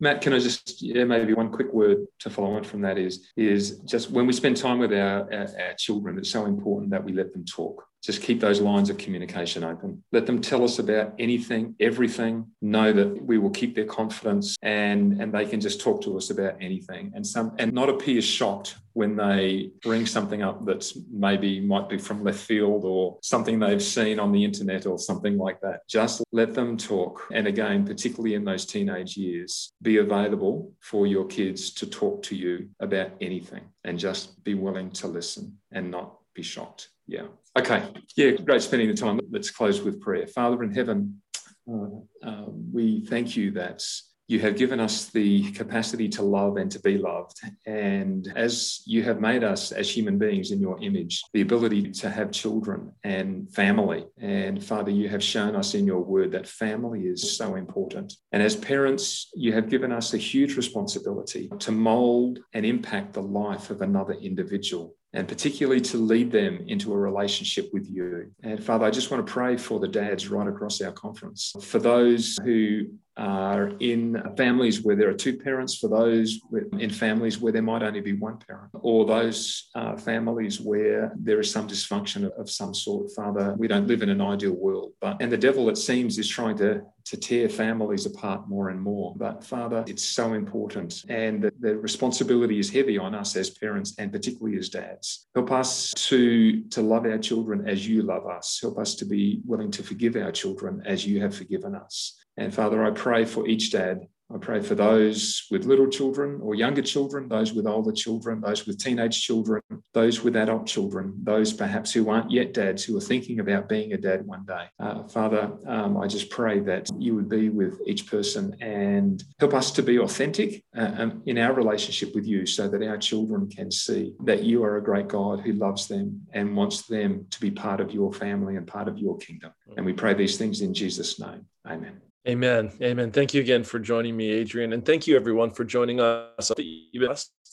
Matt, 0.00 0.20
can 0.20 0.32
I 0.32 0.38
just 0.38 0.80
yeah 0.80 1.04
maybe 1.04 1.34
one 1.34 1.50
quick 1.50 1.72
word 1.72 2.06
to 2.20 2.30
follow 2.30 2.54
on 2.54 2.64
from 2.64 2.82
that 2.82 2.98
is 2.98 3.28
is 3.36 3.80
just 3.80 4.10
when 4.10 4.26
we 4.26 4.32
spend 4.32 4.56
time 4.56 4.78
with 4.78 4.92
our, 4.92 5.32
our, 5.32 5.48
our 5.60 5.74
children, 5.76 6.18
it's 6.18 6.30
so 6.30 6.46
important 6.46 6.90
that 6.92 7.04
we 7.04 7.12
let 7.12 7.32
them 7.32 7.44
talk. 7.44 7.84
Just 8.02 8.22
keep 8.22 8.40
those 8.40 8.60
lines 8.60 8.90
of 8.90 8.98
communication 8.98 9.64
open. 9.64 10.02
Let 10.12 10.26
them 10.26 10.40
tell 10.40 10.62
us 10.64 10.78
about 10.78 11.14
anything, 11.18 11.74
everything. 11.80 12.46
Know 12.62 12.92
that 12.92 13.22
we 13.24 13.38
will 13.38 13.50
keep 13.50 13.74
their 13.74 13.84
confidence 13.84 14.56
and 14.62 15.20
and 15.20 15.32
they 15.32 15.46
can 15.46 15.60
just 15.60 15.80
talk 15.80 16.00
to 16.02 16.16
us 16.16 16.30
about 16.30 16.54
anything 16.60 17.12
and 17.14 17.26
some 17.26 17.54
and 17.58 17.72
not 17.72 17.88
appear 17.88 18.20
shocked 18.22 18.76
when 18.92 19.14
they 19.14 19.70
bring 19.82 20.06
something 20.06 20.42
up 20.42 20.64
that's 20.66 20.98
maybe 21.10 21.60
might 21.60 21.88
be 21.88 21.98
from 21.98 22.24
left 22.24 22.40
field 22.40 22.84
or 22.84 23.16
something 23.22 23.58
they've 23.58 23.82
seen 23.82 24.18
on 24.18 24.32
the 24.32 24.44
internet 24.44 24.86
or 24.86 24.98
something 24.98 25.38
like 25.38 25.60
that. 25.60 25.86
Just 25.88 26.22
let 26.32 26.52
them 26.54 26.76
talk. 26.76 27.22
And 27.32 27.46
again, 27.46 27.84
particularly 27.86 28.34
in 28.34 28.44
those 28.44 28.66
teenage 28.66 29.16
years, 29.16 29.72
be 29.82 29.98
available 29.98 30.72
for 30.80 31.06
your 31.06 31.26
kids 31.26 31.70
to 31.74 31.86
talk 31.86 32.22
to 32.24 32.34
you 32.34 32.70
about 32.80 33.12
anything 33.20 33.62
and 33.84 33.98
just 33.98 34.42
be 34.42 34.54
willing 34.54 34.90
to 34.92 35.06
listen 35.06 35.58
and 35.70 35.90
not 35.90 36.18
be 36.34 36.42
shocked. 36.42 36.88
Yeah. 37.08 37.26
Okay. 37.58 37.82
Yeah, 38.16 38.32
great 38.32 38.62
spending 38.62 38.88
the 38.88 38.94
time. 38.94 39.18
Let's 39.30 39.50
close 39.50 39.80
with 39.80 40.00
prayer. 40.00 40.26
Father 40.26 40.62
in 40.62 40.72
heaven, 40.72 41.22
uh, 41.68 41.86
uh, 42.22 42.44
we 42.72 43.04
thank 43.06 43.36
you 43.36 43.50
that 43.52 43.82
you 44.28 44.38
have 44.40 44.58
given 44.58 44.78
us 44.78 45.06
the 45.06 45.50
capacity 45.52 46.06
to 46.06 46.22
love 46.22 46.58
and 46.58 46.70
to 46.70 46.78
be 46.80 46.98
loved. 46.98 47.40
And 47.64 48.30
as 48.36 48.82
you 48.84 49.02
have 49.04 49.22
made 49.22 49.42
us 49.42 49.72
as 49.72 49.90
human 49.90 50.18
beings 50.18 50.50
in 50.50 50.60
your 50.60 50.78
image, 50.82 51.22
the 51.32 51.40
ability 51.40 51.92
to 51.92 52.10
have 52.10 52.30
children 52.30 52.92
and 53.04 53.50
family. 53.54 54.04
And 54.18 54.62
Father, 54.62 54.90
you 54.90 55.08
have 55.08 55.24
shown 55.24 55.56
us 55.56 55.72
in 55.72 55.86
your 55.86 56.00
word 56.00 56.32
that 56.32 56.46
family 56.46 57.04
is 57.04 57.38
so 57.38 57.54
important. 57.54 58.12
And 58.32 58.42
as 58.42 58.54
parents, 58.54 59.30
you 59.34 59.54
have 59.54 59.70
given 59.70 59.92
us 59.92 60.12
a 60.12 60.18
huge 60.18 60.56
responsibility 60.58 61.50
to 61.60 61.72
mold 61.72 62.40
and 62.52 62.66
impact 62.66 63.14
the 63.14 63.22
life 63.22 63.70
of 63.70 63.80
another 63.80 64.12
individual 64.12 64.94
and 65.14 65.26
particularly 65.26 65.80
to 65.80 65.96
lead 65.96 66.30
them 66.30 66.64
into 66.66 66.92
a 66.92 66.96
relationship 66.96 67.70
with 67.72 67.88
you. 67.88 68.30
And 68.42 68.62
Father, 68.62 68.84
I 68.84 68.90
just 68.90 69.10
want 69.10 69.26
to 69.26 69.32
pray 69.32 69.56
for 69.56 69.80
the 69.80 69.88
dads 69.88 70.28
right 70.28 70.46
across 70.46 70.80
our 70.80 70.92
conference, 70.92 71.54
for 71.62 71.78
those 71.78 72.38
who 72.44 72.82
are 73.18 73.72
in 73.80 74.22
families 74.36 74.82
where 74.82 74.96
there 74.96 75.08
are 75.08 75.14
two 75.14 75.36
parents, 75.36 75.76
for 75.76 75.88
those 75.88 76.40
in 76.78 76.90
families 76.90 77.38
where 77.40 77.52
there 77.52 77.62
might 77.62 77.82
only 77.82 78.00
be 78.00 78.12
one 78.12 78.38
parent, 78.38 78.70
or 78.74 79.04
those 79.04 79.68
uh, 79.74 79.96
families 79.96 80.60
where 80.60 81.12
there 81.16 81.40
is 81.40 81.50
some 81.50 81.66
dysfunction 81.66 82.30
of, 82.38 82.48
some 82.48 82.72
sort. 82.72 83.10
Father, 83.12 83.54
we 83.58 83.68
don't 83.68 83.86
live 83.86 84.02
in 84.02 84.08
an 84.08 84.20
ideal 84.20 84.52
world, 84.52 84.92
but 85.00 85.20
and 85.20 85.30
the 85.30 85.36
devil, 85.36 85.68
it 85.68 85.76
seems, 85.76 86.18
is 86.18 86.28
trying 86.28 86.56
to 86.58 86.82
to 87.04 87.16
tear 87.16 87.48
families 87.48 88.04
apart 88.04 88.46
more 88.48 88.68
and 88.68 88.80
more. 88.80 89.14
But 89.16 89.42
Father, 89.42 89.82
it's 89.86 90.04
so 90.04 90.34
important, 90.34 91.04
and 91.08 91.42
the, 91.42 91.52
the 91.58 91.76
responsibility 91.76 92.58
is 92.58 92.70
heavy 92.70 92.98
on 92.98 93.14
us 93.14 93.34
as 93.34 93.50
parents, 93.50 93.94
and 93.98 94.12
particularly 94.12 94.58
as 94.58 94.68
dads. 94.68 95.26
Help 95.34 95.50
us 95.50 95.92
to 96.08 96.62
to 96.70 96.82
love 96.82 97.04
our 97.04 97.18
children 97.18 97.68
as 97.68 97.86
you 97.88 98.02
love 98.02 98.26
us. 98.26 98.58
Help 98.62 98.78
us 98.78 98.94
to 98.96 99.04
be 99.04 99.40
willing 99.44 99.70
to 99.72 99.82
forgive 99.82 100.16
our 100.16 100.32
children 100.32 100.82
as 100.86 101.04
you 101.04 101.20
have 101.20 101.34
forgiven 101.34 101.74
us. 101.74 102.14
And 102.38 102.54
Father, 102.54 102.84
I 102.84 102.92
pray 102.92 103.24
for 103.24 103.46
each 103.48 103.72
dad 103.72 104.06
I 104.30 104.36
pray 104.36 104.60
for 104.60 104.74
those 104.74 105.46
with 105.50 105.64
little 105.64 105.88
children 105.88 106.38
or 106.42 106.54
younger 106.54 106.82
children, 106.82 107.28
those 107.28 107.54
with 107.54 107.66
older 107.66 107.92
children, 107.92 108.42
those 108.42 108.66
with 108.66 108.78
teenage 108.78 109.22
children, 109.22 109.62
those 109.94 110.22
with 110.22 110.36
adult 110.36 110.66
children, 110.66 111.14
those 111.22 111.54
perhaps 111.54 111.92
who 111.92 112.10
aren't 112.10 112.30
yet 112.30 112.52
dads, 112.52 112.84
who 112.84 112.94
are 112.98 113.00
thinking 113.00 113.40
about 113.40 113.70
being 113.70 113.94
a 113.94 113.96
dad 113.96 114.26
one 114.26 114.44
day. 114.44 114.66
Uh, 114.78 115.04
Father, 115.04 115.50
um, 115.66 115.96
I 115.96 116.06
just 116.06 116.28
pray 116.28 116.60
that 116.60 116.90
you 116.98 117.14
would 117.14 117.30
be 117.30 117.48
with 117.48 117.80
each 117.86 118.06
person 118.06 118.54
and 118.60 119.24
help 119.40 119.54
us 119.54 119.70
to 119.72 119.82
be 119.82 119.98
authentic 119.98 120.62
uh, 120.76 120.92
um, 120.98 121.22
in 121.24 121.38
our 121.38 121.54
relationship 121.54 122.14
with 122.14 122.26
you 122.26 122.44
so 122.44 122.68
that 122.68 122.82
our 122.82 122.98
children 122.98 123.48
can 123.48 123.70
see 123.70 124.14
that 124.24 124.42
you 124.42 124.62
are 124.62 124.76
a 124.76 124.84
great 124.84 125.08
God 125.08 125.40
who 125.40 125.52
loves 125.52 125.88
them 125.88 126.20
and 126.34 126.54
wants 126.54 126.82
them 126.82 127.26
to 127.30 127.40
be 127.40 127.50
part 127.50 127.80
of 127.80 127.92
your 127.92 128.12
family 128.12 128.56
and 128.56 128.66
part 128.66 128.88
of 128.88 128.98
your 128.98 129.16
kingdom. 129.16 129.52
And 129.78 129.86
we 129.86 129.94
pray 129.94 130.12
these 130.12 130.36
things 130.36 130.60
in 130.60 130.74
Jesus' 130.74 131.18
name. 131.18 131.46
Amen. 131.66 132.02
Amen. 132.28 132.70
Amen. 132.82 133.10
Thank 133.10 133.32
you 133.32 133.40
again 133.40 133.64
for 133.64 133.78
joining 133.78 134.14
me, 134.14 134.30
Adrian. 134.30 134.74
And 134.74 134.84
thank 134.84 135.06
you, 135.06 135.16
everyone, 135.16 135.50
for 135.50 135.64
joining 135.64 135.98
us 135.98 136.50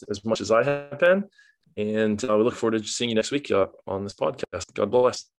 as 0.09 0.25
much 0.25 0.41
as 0.41 0.51
I 0.51 0.63
have 0.63 0.99
been. 0.99 1.23
And 1.77 2.23
uh, 2.23 2.35
we 2.37 2.43
look 2.43 2.55
forward 2.55 2.81
to 2.81 2.87
seeing 2.87 3.09
you 3.09 3.15
next 3.15 3.31
week 3.31 3.51
uh, 3.51 3.67
on 3.87 4.03
this 4.03 4.13
podcast. 4.13 4.73
God 4.73 4.91
bless. 4.91 5.25